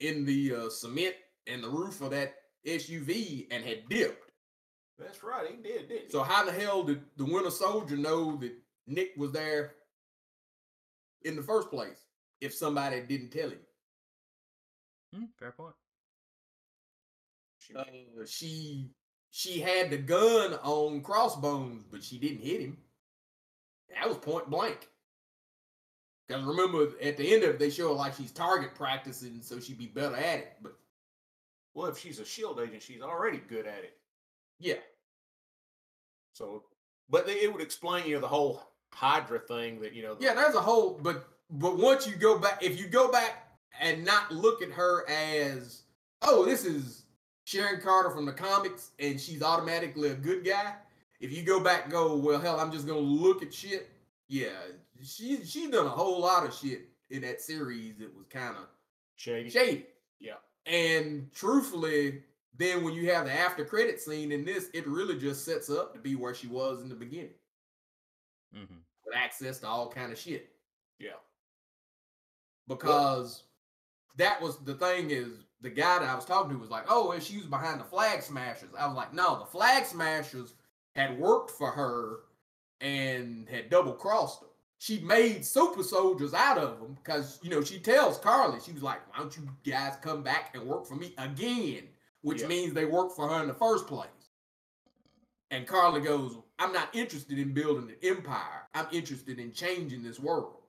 [0.00, 1.14] in the uh, cement
[1.46, 2.34] and the roof of that
[2.66, 4.30] SUV and had dipped.
[4.98, 5.46] That's right.
[5.50, 6.10] He did, didn't he?
[6.10, 8.52] So how the hell did the Winter Soldier know that
[8.86, 9.74] Nick was there
[11.24, 12.06] in the first place
[12.40, 13.58] if somebody didn't tell him?
[15.14, 15.74] Mm, fair point.
[17.76, 17.84] Uh,
[18.26, 18.90] she
[19.36, 22.78] she had the gun on Crossbones, but she didn't hit him.
[23.94, 24.88] That was point blank.
[26.26, 29.60] Because remember, at the end of it, they show her like she's target practicing, so
[29.60, 30.52] she'd be better at it.
[30.62, 30.78] But
[31.74, 33.98] well, if she's a shield agent, she's already good at it.
[34.58, 34.76] yeah,
[36.32, 36.64] So,
[37.10, 38.62] but they, it would explain, you know, the whole
[38.94, 40.14] Hydra thing that you know.
[40.14, 40.98] the- yeah, there's a whole.
[41.02, 45.06] But but once you go back, if you go back and not look at her
[45.10, 45.82] as,
[46.22, 47.02] oh, this is
[47.46, 50.74] Sharon Carter from the comics, and she's automatically a good guy.
[51.20, 53.88] If you go back and go, well, hell, I'm just gonna look at shit.
[54.26, 54.48] Yeah,
[55.00, 58.64] she she's done a whole lot of shit in that series It was kind of
[59.14, 59.48] shady.
[59.48, 59.86] shady.
[60.18, 60.38] Yeah.
[60.66, 62.24] And truthfully,
[62.58, 65.94] then when you have the after credit scene in this, it really just sets up
[65.94, 67.30] to be where she was in the beginning
[68.52, 68.74] hmm
[69.04, 70.50] with access to all kind of shit.
[70.98, 71.10] Yeah.
[72.66, 73.44] Because
[74.16, 77.08] that was the thing is the guy that I was talking to was like, oh,
[77.08, 78.70] well, she was behind the flag smashers.
[78.78, 80.54] I was like, no, the flag smashers
[80.94, 82.20] had worked for her
[82.80, 84.46] and had double crossed her.
[84.78, 88.82] She made super soldiers out of them because you know she tells Karli she was
[88.82, 91.88] like, "Why don't you guys come back and work for me again?"
[92.20, 92.48] Which Yeah.
[92.48, 94.10] means they worked for her in the first place.
[95.50, 98.68] And Karli goes, "I'm not interested in building an empire.
[98.74, 100.62] I'm interested in changing this world."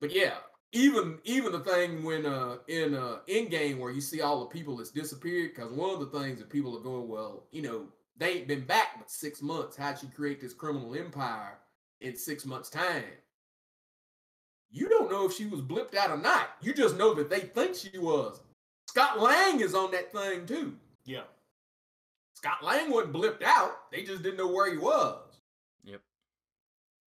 [0.00, 0.38] But yeah,
[0.72, 4.76] even even the thing when uh in uh Endgame where you see all the people
[4.76, 8.38] that's disappeared, because one of the things that people are going, well, you know, they
[8.38, 9.76] ain't been back but six months.
[9.76, 11.58] How'd she create this criminal empire
[12.00, 13.04] in six months' time?
[14.70, 16.50] You don't know if she was blipped out or not.
[16.60, 18.40] You just know that they think she was.
[18.86, 20.76] Scott Lang is on that thing too.
[21.04, 21.22] Yeah.
[22.34, 23.90] Scott Lang wasn't blipped out.
[23.90, 25.27] They just didn't know where he was.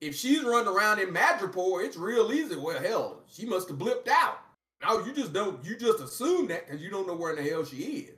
[0.02, 2.56] If she's running around in Madripoor, it's real easy.
[2.56, 4.40] Well, hell, she must have blipped out.
[4.84, 5.64] No, you just don't.
[5.64, 8.18] You just assume that because you don't know where in the hell she is.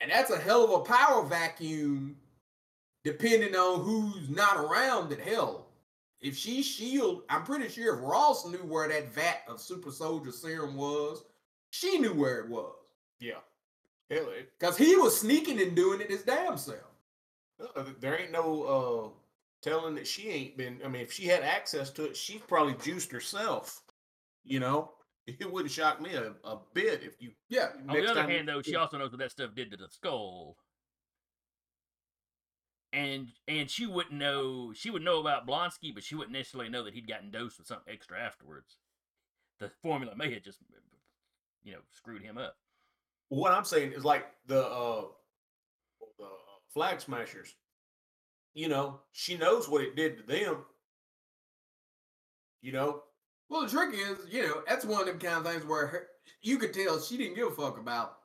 [0.00, 2.16] And that's a hell of a power vacuum,
[3.02, 5.08] depending on who's not around.
[5.08, 5.68] That hell,
[6.20, 10.32] if she's Shield, I'm pretty sure if Ross knew where that vat of super soldier
[10.32, 11.24] serum was,
[11.70, 12.74] she knew where it was.
[13.20, 13.40] Yeah.
[14.10, 14.28] Hell,
[14.58, 16.78] Because he was sneaking and doing it his damn self.
[17.76, 19.18] Uh, there ain't no uh
[19.62, 20.80] telling that she ain't been.
[20.84, 23.82] I mean, if she had access to it, she's probably juiced herself.
[24.44, 24.92] You know,
[25.26, 27.30] it wouldn't shock me a, a bit if you.
[27.48, 27.68] Yeah.
[27.88, 29.76] On the other time you- hand, though, she also knows what that stuff did to
[29.76, 30.56] the skull,
[32.92, 34.72] and and she wouldn't know.
[34.74, 37.66] She would know about Blonsky, but she wouldn't necessarily know that he'd gotten dosed with
[37.66, 38.76] something extra afterwards.
[39.58, 40.60] The formula may have just,
[41.64, 42.56] you know, screwed him up.
[43.28, 45.02] What I'm saying is like the the uh,
[46.72, 47.54] flag smashers.
[48.54, 50.64] You know, she knows what it did to them.
[52.60, 53.02] You know,
[53.48, 56.08] Well, the trick is, you know, that's one of them kind of things where her,
[56.42, 58.18] you could tell she didn't give a fuck about.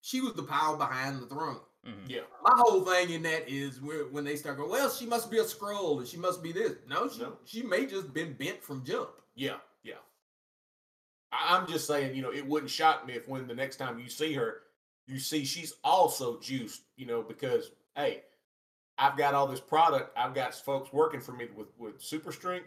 [0.00, 1.60] She was the power behind the throne.
[1.86, 2.08] Mhm.
[2.08, 5.38] yeah, My whole thing in that is when they start going, well, she must be
[5.38, 6.72] a Skrull and she must be this.
[6.86, 7.38] No, she, No.
[7.44, 9.10] she may just been bent from jump.
[9.34, 9.94] yeah, yeah.
[11.32, 13.98] I, I'm just saying, you know, it wouldn't shock me if when the next time
[13.98, 14.62] you see her,
[15.06, 16.82] you see she's also juiced.
[16.96, 18.22] You know, because hey,
[18.98, 20.16] I've got all this product.
[20.16, 22.66] I've got folks working for me with with super strength.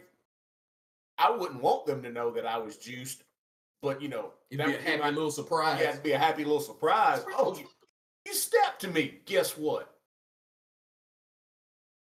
[1.18, 3.24] I wouldn't want them to know that I was juiced
[3.82, 5.80] But you know, It'd be a that- happy might- little surprise.
[5.80, 7.24] yeah, it'd be a happy little surprise.
[7.36, 7.66] Oh, you,
[8.26, 9.20] you stepped to me.
[9.24, 9.94] Guess what?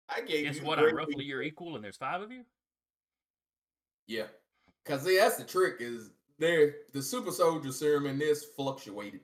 [0.09, 0.79] I gave Guess you what?
[0.79, 2.45] I'm roughly your equal, and there's five of you.
[4.07, 4.27] Yeah.
[4.85, 9.21] Cause that's the trick is there the super soldier serum in this fluctuated.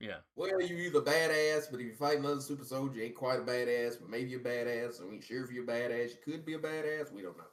[0.00, 0.18] Yeah.
[0.36, 3.42] Well, you're either badass, but if you fight another super soldier, you ain't quite a
[3.42, 4.94] badass, but maybe you're a badass.
[4.94, 6.10] So we ain't sure if you're a badass.
[6.10, 7.12] You could be a badass.
[7.12, 7.44] We don't know.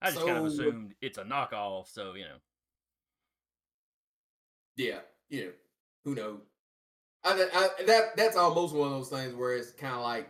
[0.00, 2.36] I just kind of assumed it's a knockoff, so you know.
[4.76, 4.98] Yeah,
[5.30, 5.52] you know,
[6.04, 6.40] who knows?
[7.24, 10.28] I, I that that's almost one of those things where it's kind of like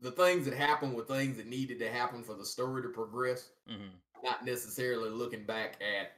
[0.00, 3.50] the things that happen were things that needed to happen for the story to progress,
[3.66, 6.12] hmm not necessarily looking back at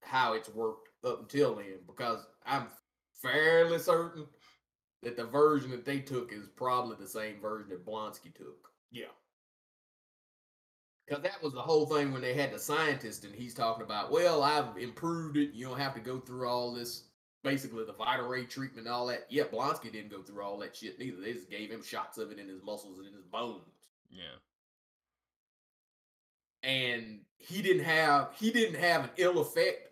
[0.00, 1.80] how it's worked up until then.
[1.86, 2.66] Because I'm
[3.22, 4.26] fairly certain
[5.02, 8.68] that the version that they took is probably the same version that Blonsky took.
[8.90, 9.12] Yeah.
[11.06, 14.10] Because that was the whole thing when they had the scientist, and he's talking about,
[14.10, 15.50] well, I've improved it.
[15.52, 17.04] You don't have to go through all this,
[17.42, 19.26] basically the vital ray treatment and all that.
[19.28, 21.20] Yeah, Blonsky didn't go through all that shit neither.
[21.20, 23.60] They just gave him shots of it in his muscles and in his bones.
[24.10, 24.38] Yeah.
[26.62, 29.90] And he didn't have he didn't have an ill effect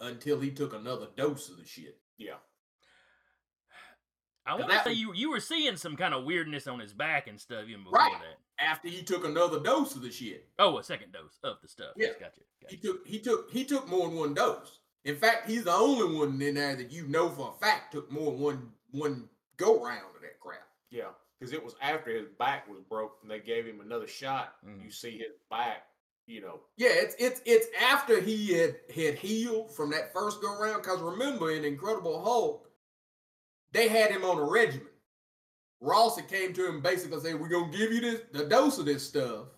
[0.00, 1.98] until he took another dose of the shit.
[2.18, 2.34] Yeah.
[4.46, 7.26] I want to say you you were seeing some kind of weirdness on his back
[7.28, 8.12] and stuff even before Right.
[8.12, 8.64] that.
[8.64, 10.48] After he took another dose of the shit.
[10.58, 11.92] Oh, a second dose of the stuff.
[11.96, 12.08] Yeah.
[12.20, 12.40] Gotcha.
[12.68, 14.80] He took he took he took more than one dose.
[15.04, 18.10] In fact, he's the only one in there that you know for a fact took
[18.12, 20.68] more than one one go round of that crap.
[20.90, 21.08] Yeah.
[21.38, 24.56] Because it was after his back was broke and they gave him another shot.
[24.64, 24.84] Mhm.
[24.84, 25.86] You see his back,
[26.26, 26.60] you know.
[26.76, 30.82] Yeah, it's it's it's after he had had healed from that first go round.
[30.82, 32.68] Because remember, in Incredible Hulk,
[33.72, 34.88] they had him on a regimen.
[35.80, 38.86] Ross had came to him basically said, "We're gonna give you this the dose of
[38.86, 39.48] this stuff,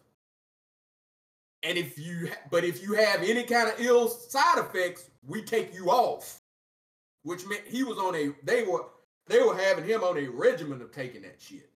[1.63, 5.73] and if you but if you have any kind of ill side effects, we take
[5.75, 6.41] you off."
[7.23, 8.87] Which meant he was on a they were
[9.27, 11.71] they were having him on a regimen of taking that shit.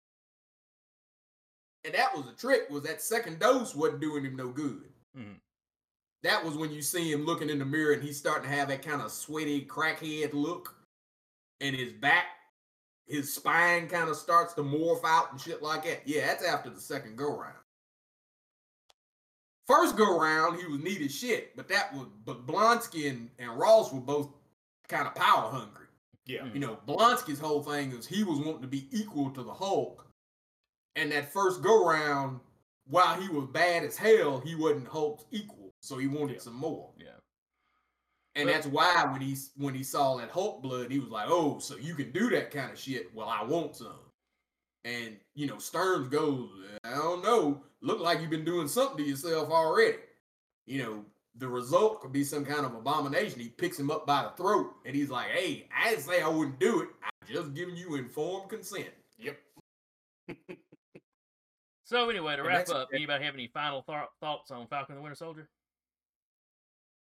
[1.84, 4.92] And that was the trick, was that second dose wasn't doing him no good.
[5.16, 5.40] Mhm.
[6.22, 8.68] That was when you see him looking in the mirror and he's starting to have
[8.68, 10.76] that kind of sweaty crackhead look.
[11.60, 12.26] And his back,
[13.06, 16.06] his spine kind of starts to morph out and shit like that.
[16.06, 17.56] Yeah, that's after the second go round.
[19.66, 23.56] First go round, he was neat as shit, but that was but Blonsky and, and
[23.56, 24.34] Ross were both
[24.88, 25.86] kind of power hungry.
[26.26, 26.46] Yeah.
[26.52, 30.09] You know, Blonsky's whole thing is he was wanting to be equal to the Hulk.
[30.96, 32.40] And that first go round,
[32.86, 35.72] while he was bad as hell, he wasn't Hulk's equal.
[35.80, 36.40] So he wanted Yeah.
[36.40, 36.92] some more.
[36.98, 37.16] Yeah.
[38.34, 41.28] And Well- that's why when he when he saw that Hulk blood, he was like,
[41.28, 43.12] "Oh, so you can do that kind of shit?
[43.14, 43.98] Well, I want some."
[44.84, 46.50] And you know, Sterns goes,
[46.84, 47.64] "I don't know.
[47.80, 49.98] Look like you've been doing something to yourself already."
[50.66, 53.40] You know, the result could be some kind of abomination.
[53.40, 56.28] He picks him up by the throat, and he's like, "Hey, I didn't say I
[56.28, 56.88] wouldn't do it.
[57.02, 59.40] I'm just giving you informed consent." Yep.
[61.90, 65.16] So anyway, to wrap up, anybody have any final thought thoughts on Falcon the Winter
[65.16, 65.48] Soldier?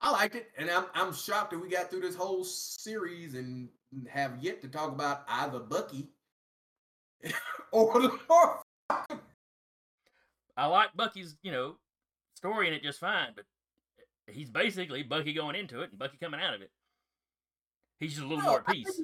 [0.03, 3.71] I liked it, and I'm I'm shocked that we got through this whole series and
[4.07, 6.11] have yet to talk about either Bucky
[7.73, 8.21] or
[10.59, 11.77] I like Bucky's, you know,
[12.35, 13.47] story in it just fine, but
[14.27, 16.71] he's basically Bucky going into it and Bucky coming out of it.
[17.99, 19.01] He's just a little No, more at I peace.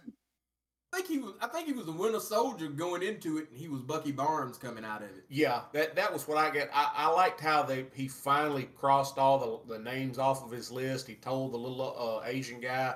[0.93, 1.33] I think he was.
[1.41, 4.59] I think he was the Winter Soldier going into it, and he was Bucky Barnes
[4.59, 5.25] coming out of it.
[5.31, 6.71] Yeah, that that was what I get.
[6.75, 10.71] I, I liked how they he finally crossed all the, the names off of his
[10.71, 11.07] list.
[11.09, 12.95] He told the little uh, Asian guy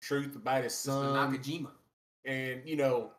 [0.00, 0.76] truth about his Mr.
[0.76, 1.70] son, Nakajima.
[2.24, 3.10] and you know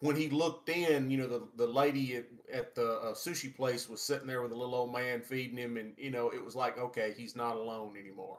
[0.00, 3.86] when he looked in, you know the the lady at, at the uh, sushi place
[3.86, 6.54] was sitting there with a little old man feeding him, and you know it was
[6.54, 8.38] like okay, he's not alone anymore.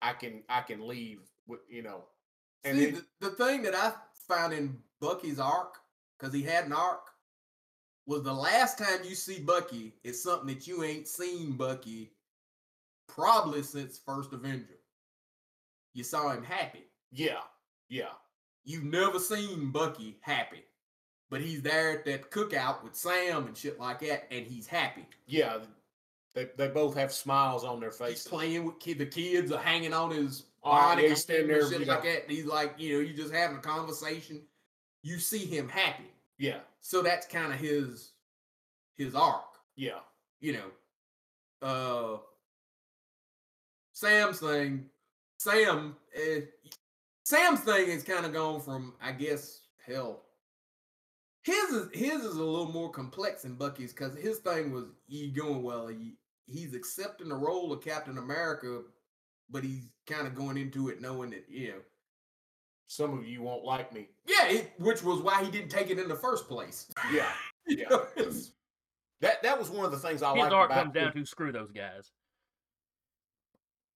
[0.00, 1.20] I can I can leave.
[1.48, 2.04] With, you know,
[2.64, 3.92] and See, the, the thing that I
[4.34, 5.76] found in Bucky's arc,
[6.18, 7.08] because he had an arc,
[8.06, 12.12] was the last time you see Bucky is something that you ain't seen Bucky
[13.08, 14.78] probably since First Avenger.
[15.94, 16.84] You saw him happy.
[17.10, 17.40] yeah,
[17.88, 18.12] yeah,
[18.64, 20.64] You've never seen Bucky happy.
[21.30, 25.06] But he's there at that cookout with Sam and shit like that, and he's happy.
[25.26, 25.58] yeah.
[26.34, 28.26] They they both have smiles on their He's faces.
[28.26, 28.98] playing with kids.
[29.00, 32.30] The kids are hanging on his Oh, yeah, he's standing there, shit like that.
[32.30, 34.42] He's like, you know, you just having a conversation.
[35.02, 36.04] You see him happy.
[36.38, 38.12] Yeah, So that's kind of his
[38.96, 39.44] his arc,
[39.76, 40.00] yeah,
[40.40, 41.66] you know.
[41.66, 42.18] Uh
[43.92, 44.86] Sam's thing,
[45.38, 46.40] Sam, eh,
[47.24, 50.22] Sam's thing is kind of gone from, I guess, hell.
[51.42, 55.30] His is his is a little more complex than Bucky's because his thing was you
[55.32, 55.88] going well.
[55.88, 56.14] He,
[56.46, 58.82] he's accepting the role of Captain America,
[59.52, 61.80] but he's kind of going into it knowing that you know,
[62.88, 64.08] Some of you won't like me.
[64.26, 66.88] yeah, it, which was why he didn't take it in the first place.
[67.12, 67.30] Yeah.
[67.68, 67.96] Yeah.
[69.20, 71.24] That that was one of the things I His liked art about comes down to
[71.24, 72.10] screw those guys.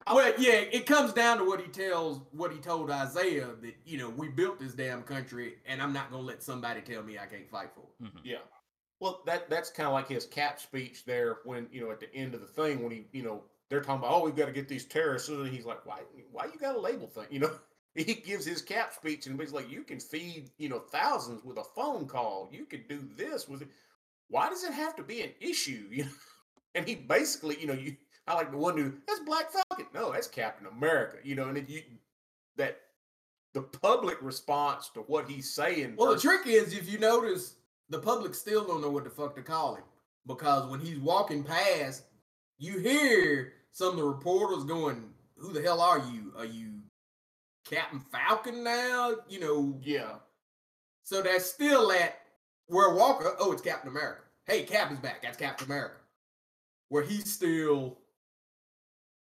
[0.09, 3.99] Well, yeah, it comes down to what he tells, what he told Isaiah that you
[3.99, 7.27] know we built this damn country, and I'm not gonna let somebody tell me I
[7.27, 8.05] can't fight for it.
[8.05, 8.21] Mhm.
[8.23, 8.39] Yeah.
[9.01, 12.15] Well, that that's kind of like his cap speech there when you know at the
[12.15, 14.53] end of the thing when he you know they're talking about oh we've got to
[14.53, 15.29] get these terrorists.
[15.29, 16.01] And he's like why
[16.33, 17.51] why you got to label thing you know?
[17.95, 21.59] He gives his cap speech and he's like you can feed you know thousands with
[21.59, 22.49] a phone call.
[22.53, 23.69] You could do this with it.
[24.29, 25.89] Why does it have to be an issue?
[25.91, 26.11] You know?
[26.75, 27.97] And he basically you know you
[28.29, 29.87] I like the one dude that's Black Falcon.
[29.95, 31.49] No that's Captain America you know?
[31.49, 31.83] And it, you
[32.57, 32.81] that
[33.55, 37.55] the public response to what he's saying Well, the versus- trick is if you notice,
[37.89, 39.85] the public still don't know what the fuck to call him.
[40.27, 42.03] Because when he's walking past,
[42.59, 46.33] you hear some of the reporters going, "Who the hell are you?
[46.39, 46.81] Are you
[47.69, 50.17] Captain Falcon now?" You know, yeah
[51.05, 52.21] So that's still at
[52.69, 54.23] where Walker, oh, it's Captain America.
[54.47, 55.23] Hey, Cap is back.
[55.23, 55.97] That's Captain America.
[56.89, 57.99] Where he's still,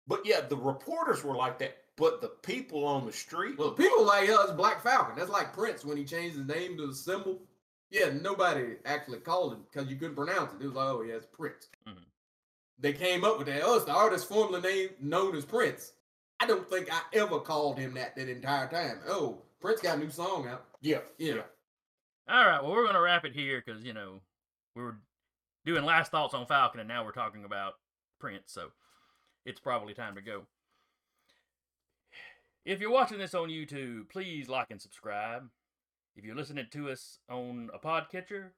[0.07, 1.78] But yeah, the reporters were like that.
[1.96, 5.16] But the people on the street, well, people like us, Black Falcon.
[5.16, 7.40] That's like Prince when he changed his name to the symbol.
[7.90, 10.62] Yeah, nobody actually called him because you couldn't pronounce it.
[10.62, 11.68] It was like, oh, yeah, it's Prince.
[11.86, 12.05] Mhm.
[12.79, 13.62] They came up with that.
[13.64, 15.93] Oh, it's the artist formerly named known as Prince.
[16.41, 19.01] I don't think I ever called him that that entire time.
[19.07, 20.64] Oh, Prince got a new song out.
[20.81, 21.43] yeah, Yeah.
[22.29, 24.20] All right, well, we're going to wrap it here because, you know,
[24.77, 24.97] we were
[25.64, 27.75] doing last thoughts on Falcon and now we're talking about
[28.20, 28.68] Prince, so
[29.45, 30.43] it's probably time to go.
[32.64, 35.49] If you're watching this on YouTube, please like and subscribe.
[36.16, 38.51] If you're listening to us on a podcatcher,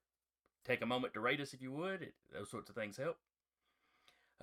[0.67, 2.03] take a moment to rate us if you would.
[2.03, 3.17] It, those sorts of things help.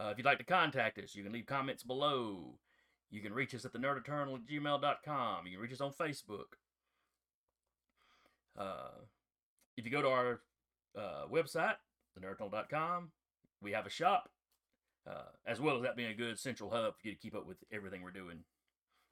[0.01, 2.55] Uh, if you'd like to contact us, you can leave comments below.
[3.11, 5.45] You can reach us at the nerdeternal at gmail.com.
[5.45, 6.55] You can reach us on Facebook.
[8.57, 9.01] Uh,
[9.77, 10.41] if you go to our
[10.97, 11.75] uh, website,
[12.19, 13.11] thenerdeternal.com,
[13.61, 14.29] we have a shop,
[15.07, 17.45] uh, as well as that being a good central hub for you to keep up
[17.45, 18.39] with everything we're doing,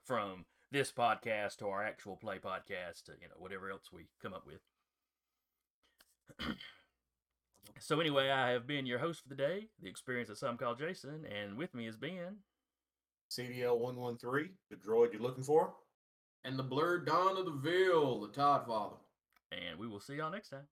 [0.05, 4.33] from this podcast to our actual play podcast to you know whatever else we come
[4.33, 4.61] up with.
[7.79, 10.75] so anyway, I have been your host for the day, the experience that some call
[10.75, 12.37] Jason, and with me has been.
[13.29, 15.73] CDL one one three, the droid you're looking for.
[16.43, 18.95] And the blurred dawn of the veil, the Todd Father.
[19.51, 20.67] And we will see y'all next time.